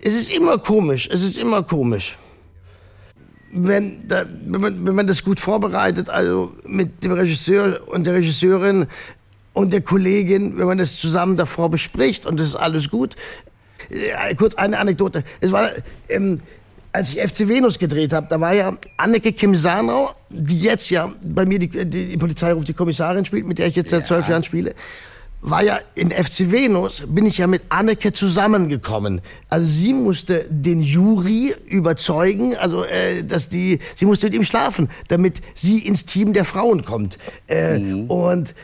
Es 0.00 0.14
ist 0.14 0.30
immer 0.30 0.58
komisch, 0.58 1.08
es 1.12 1.24
ist 1.24 1.36
immer 1.36 1.64
komisch. 1.64 2.16
Wenn, 3.52 4.06
da, 4.06 4.24
wenn, 4.46 4.60
man, 4.60 4.86
wenn 4.86 4.94
man 4.94 5.06
das 5.06 5.24
gut 5.24 5.40
vorbereitet, 5.40 6.08
also 6.08 6.52
mit 6.64 7.02
dem 7.02 7.12
Regisseur 7.12 7.80
und 7.88 8.06
der 8.06 8.14
Regisseurin 8.14 8.86
und 9.52 9.72
der 9.72 9.82
Kollegin, 9.82 10.56
wenn 10.56 10.66
man 10.66 10.78
das 10.78 10.96
zusammen 10.96 11.36
davor 11.36 11.68
bespricht 11.70 12.26
und 12.26 12.38
das 12.38 12.48
ist 12.48 12.54
alles 12.54 12.90
gut. 12.90 13.16
Äh, 13.90 14.34
kurz 14.36 14.54
eine 14.54 14.78
Anekdote. 14.78 15.24
Es 15.40 15.50
war, 15.50 15.70
ähm, 16.08 16.40
als 16.92 17.12
ich 17.12 17.20
FC 17.20 17.48
Venus 17.48 17.78
gedreht 17.78 18.12
habe, 18.12 18.26
da 18.30 18.40
war 18.40 18.54
ja 18.54 18.76
Anneke 18.96 19.32
Kim 19.32 19.54
Sanau, 19.54 20.10
die 20.28 20.60
jetzt 20.60 20.90
ja 20.90 21.12
bei 21.24 21.44
mir 21.44 21.58
die, 21.58 21.68
die, 21.68 22.08
die 22.08 22.16
Polizei 22.16 22.52
ruft 22.52 22.68
die 22.68 22.74
Kommissarin 22.74 23.24
spielt, 23.24 23.46
mit 23.46 23.58
der 23.58 23.66
ich 23.66 23.76
jetzt 23.76 23.90
seit 23.90 24.06
zwölf 24.06 24.28
Jahren 24.28 24.44
spiele 24.44 24.74
war 25.42 25.62
ja 25.62 25.78
in 25.94 26.10
FC 26.10 26.50
Venus, 26.50 27.02
bin 27.06 27.24
ich 27.24 27.38
ja 27.38 27.46
mit 27.46 27.62
Anneke 27.70 28.12
zusammengekommen. 28.12 29.22
Also 29.48 29.66
sie 29.66 29.94
musste 29.94 30.44
den 30.50 30.82
Jury 30.82 31.54
überzeugen, 31.66 32.56
also 32.56 32.84
äh, 32.84 33.24
dass 33.24 33.48
die, 33.48 33.78
sie 33.96 34.04
musste 34.04 34.26
mit 34.26 34.34
ihm 34.34 34.44
schlafen, 34.44 34.88
damit 35.08 35.40
sie 35.54 35.78
ins 35.78 36.04
Team 36.04 36.32
der 36.34 36.44
Frauen 36.44 36.84
kommt. 36.84 37.18
Äh, 37.46 37.78
Und 38.08 38.54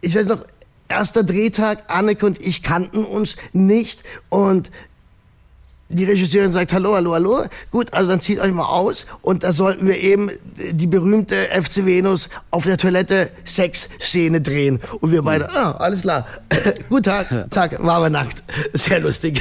ich 0.00 0.14
weiß 0.16 0.26
noch, 0.26 0.44
erster 0.88 1.22
Drehtag, 1.22 1.84
Anneke 1.88 2.24
und 2.24 2.40
ich 2.40 2.62
kannten 2.62 3.04
uns 3.04 3.36
nicht 3.52 4.02
und 4.28 4.70
die 5.88 6.04
Regisseurin 6.04 6.52
sagt, 6.52 6.72
hallo, 6.72 6.94
hallo, 6.94 7.12
hallo. 7.14 7.44
Gut, 7.70 7.92
also 7.94 8.10
dann 8.10 8.20
zieht 8.20 8.40
euch 8.40 8.52
mal 8.52 8.66
aus. 8.66 9.06
Und 9.22 9.44
da 9.44 9.52
sollten 9.52 9.86
wir 9.86 9.98
eben 9.98 10.30
die 10.56 10.86
berühmte 10.86 11.36
FC 11.52 11.86
Venus 11.86 12.28
auf 12.50 12.64
der 12.64 12.76
Toilette 12.76 13.30
Sex-Szene 13.44 14.40
drehen. 14.40 14.80
Und 15.00 15.12
wir 15.12 15.22
beide, 15.22 15.48
ah, 15.50 15.72
alles 15.72 16.02
klar. 16.02 16.26
Guten 16.88 17.02
Tag, 17.04 17.46
zack, 17.50 17.82
waren 17.84 18.02
wir 18.02 18.10
nackt. 18.10 18.42
Sehr 18.72 18.98
lustig. 19.00 19.40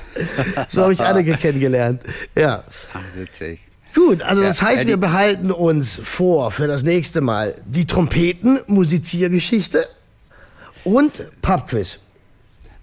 so 0.68 0.82
habe 0.82 0.92
ich 0.94 1.00
Anneke 1.02 1.36
kennengelernt. 1.38 2.02
Ja. 2.36 2.64
Ach, 2.94 3.00
witzig. 3.14 3.60
Gut, 3.94 4.22
also 4.22 4.42
das 4.42 4.60
Ja, 4.60 4.68
heißt, 4.68 4.82
Eddie. 4.82 4.88
wir 4.90 4.96
behalten 4.98 5.50
uns 5.50 6.00
vor 6.02 6.50
für 6.50 6.66
das 6.66 6.82
nächste 6.82 7.20
Mal 7.20 7.54
die 7.66 7.86
Trompeten-Musiziergeschichte 7.86 9.86
und 10.84 11.12
Pubquiz. 11.42 11.98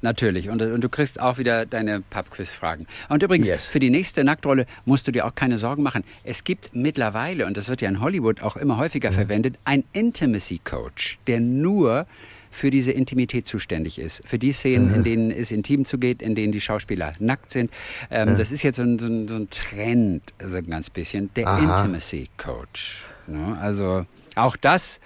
Natürlich. 0.04 0.50
Und, 0.50 0.62
und 0.62 0.82
du 0.82 0.90
kriegst 0.90 1.20
auch 1.20 1.38
wieder 1.38 1.66
deine 1.66 2.02
Pub-Quiz-Fragen. 2.02 2.86
Und 3.10 3.24
übrigens, 3.24 3.48
Yes. 3.48 3.66
für 3.66 3.80
die 3.80 3.90
nächste 3.90 4.24
Nacktrolle 4.24 4.66
musst 4.86 5.08
du 5.08 5.12
dir 5.12 5.26
auch 5.26 5.34
keine 5.34 5.58
Sorgen 5.58 5.82
machen. 5.82 6.04
Es 6.26 6.44
gibt 6.44 6.76
mittlerweile, 6.76 7.46
und 7.46 7.56
das 7.58 7.70
wird 7.70 7.82
ja 7.82 7.88
in 7.90 8.02
Hollywood 8.02 8.42
auch 8.42 8.58
immer 8.58 8.78
häufiger 8.78 9.12
verwendet, 9.14 9.56
ein 9.64 9.86
Intimacy-Coach, 9.94 11.20
der 11.28 11.40
nur 11.40 12.06
für 12.52 12.70
diese 12.70 12.92
Intimität 12.92 13.48
zuständig 13.48 13.98
ist. 13.98 14.22
Für 14.28 14.38
die 14.38 14.52
Szenen, 14.52 14.94
in 14.94 15.04
denen 15.04 15.32
es 15.32 15.52
intim 15.52 15.86
zugeht, 15.86 16.22
in 16.22 16.36
denen 16.36 16.52
die 16.52 16.62
Schauspieler 16.62 17.16
nackt 17.20 17.50
sind. 17.52 17.72
Ähm, 18.12 18.38
Das 18.38 18.52
ist 18.52 18.62
jetzt 18.62 18.76
so 18.76 18.84
ein, 18.84 19.00
so 19.00 19.08
ein, 19.08 19.48
Trend, 19.50 20.22
so 20.46 20.58
ein 20.58 20.70
ganz 20.70 20.90
bisschen. 20.90 21.34
Der. 21.36 21.48
Intimacy-Coach. 21.58 23.04
Ne? 23.28 23.58
Also 23.60 24.06
auch 24.36 24.56
das, 24.58 25.00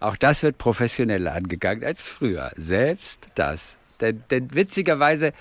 auch 0.00 0.16
das 0.16 0.42
wird 0.42 0.58
professioneller 0.58 1.32
angegangen 1.34 1.84
als 1.84 2.06
früher. 2.06 2.50
Selbst 2.56 3.28
das. 3.34 3.76
Denn, 4.00 4.22
denn 4.30 4.54
witzigerweise, 4.54 5.32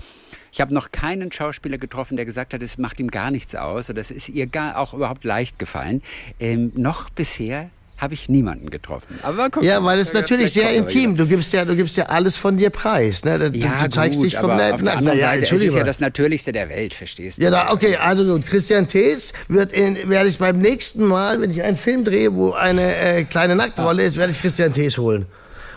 ich 0.51 0.61
habe 0.61 0.73
noch 0.73 0.91
keinen 0.91 1.31
Schauspieler 1.31 1.77
getroffen, 1.77 2.15
der 2.17 2.25
gesagt 2.25 2.53
hat, 2.53 2.61
es 2.61 2.77
macht 2.77 2.99
ihm 2.99 3.11
gar 3.11 3.31
nichts 3.31 3.55
aus 3.55 3.89
oder 3.89 4.01
es 4.01 4.11
ist 4.11 4.29
ihr 4.29 4.47
gar 4.47 4.77
auch 4.77 4.93
überhaupt 4.93 5.23
leicht 5.23 5.59
gefallen. 5.59 6.01
Ähm, 6.39 6.71
noch 6.75 7.09
bisher 7.09 7.69
habe 7.97 8.13
ich 8.13 8.29
niemanden 8.29 8.69
getroffen. 8.69 9.19
Aber 9.23 9.49
gucken. 9.49 9.67
Ja, 9.67 9.83
weil 9.83 9.99
es 9.99 10.13
natürlich 10.13 10.53
sehr 10.53 10.73
intim. 10.73 11.17
Du 11.17 11.27
gibst 11.27 11.51
ja, 11.51 11.65
du 11.65 11.75
gibst 11.75 11.97
ja 11.97 12.05
alles 12.05 12.37
von 12.37 12.55
dir 12.55 12.69
preis. 12.69 13.25
Ne? 13.25 13.51
Du, 13.51 13.57
Ja, 13.57 13.83
du 13.83 13.89
zeigst 13.89 14.19
gut, 14.19 14.27
dich 14.27 14.39
aber 14.39 14.47
komplett 14.47 14.73
auf 14.73 14.77
der 14.77 14.85
nackt. 14.85 14.97
anderen 14.99 15.17
Na 15.17 15.21
ja, 15.21 15.41
Seite, 15.41 15.55
es 15.55 15.61
ist 15.61 15.75
ja 15.75 15.83
das 15.83 15.99
Natürlichste 15.99 16.53
der 16.53 16.69
Welt, 16.69 16.93
verstehst 16.93 17.39
du? 17.39 17.43
Ja, 17.43 17.51
da, 17.51 17.71
okay, 17.71 17.97
also 17.97 18.23
gut. 18.23 18.45
Christian 18.45 18.87
Thees 18.87 19.33
wird 19.49 19.73
in, 19.73 20.09
werde 20.09 20.29
ich 20.29 20.37
beim 20.37 20.59
nächsten 20.59 21.03
Mal, 21.03 21.41
wenn 21.41 21.51
ich 21.51 21.61
einen 21.61 21.75
Film 21.75 22.05
drehe, 22.05 22.33
wo 22.33 22.53
eine 22.53 22.95
äh, 22.95 23.23
kleine 23.25 23.57
Nacktrolle 23.57 24.03
ist, 24.03 24.15
werde 24.15 24.31
ich 24.31 24.41
Christian 24.41 24.71
Thees 24.71 24.97
holen. 24.97 25.25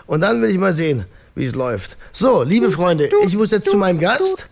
Und 0.05 0.21
dann 0.21 0.41
will 0.41 0.49
ich 0.49 0.57
mal 0.57 0.71
sehen, 0.73 1.03
wie 1.35 1.45
es 1.45 1.55
läuft. 1.55 1.97
So, 2.11 2.43
liebe 2.43 2.71
Freunde, 2.71 3.09
ich 3.25 3.35
muss 3.35 3.51
jetzt 3.51 3.69
zu 3.69 3.77
meinem 3.77 3.99
Gast. 3.99 4.47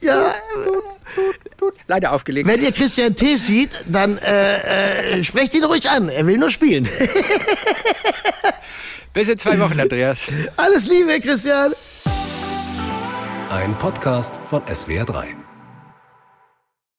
Ja, 0.00 0.34
Leider 1.86 2.12
aufgelegt. 2.12 2.46
wenn 2.46 2.62
ihr 2.62 2.72
Christian 2.72 3.14
Thees 3.14 3.46
sieht, 3.46 3.70
dann 3.86 4.18
äh, 4.18 5.18
äh, 5.18 5.24
sprecht 5.24 5.54
ihn 5.54 5.64
ruhig 5.64 5.88
an. 5.88 6.10
Er 6.10 6.26
will 6.26 6.36
nur 6.36 6.50
spielen. 6.50 6.86
Bis 9.14 9.28
in 9.28 9.38
zwei 9.38 9.58
Wochen, 9.58 9.80
Andreas. 9.80 10.20
Alles 10.56 10.86
Liebe, 10.86 11.18
Christian. 11.20 11.72
Ein 13.50 13.74
Podcast 13.78 14.34
von 14.50 14.62
SWR3. 14.64 15.24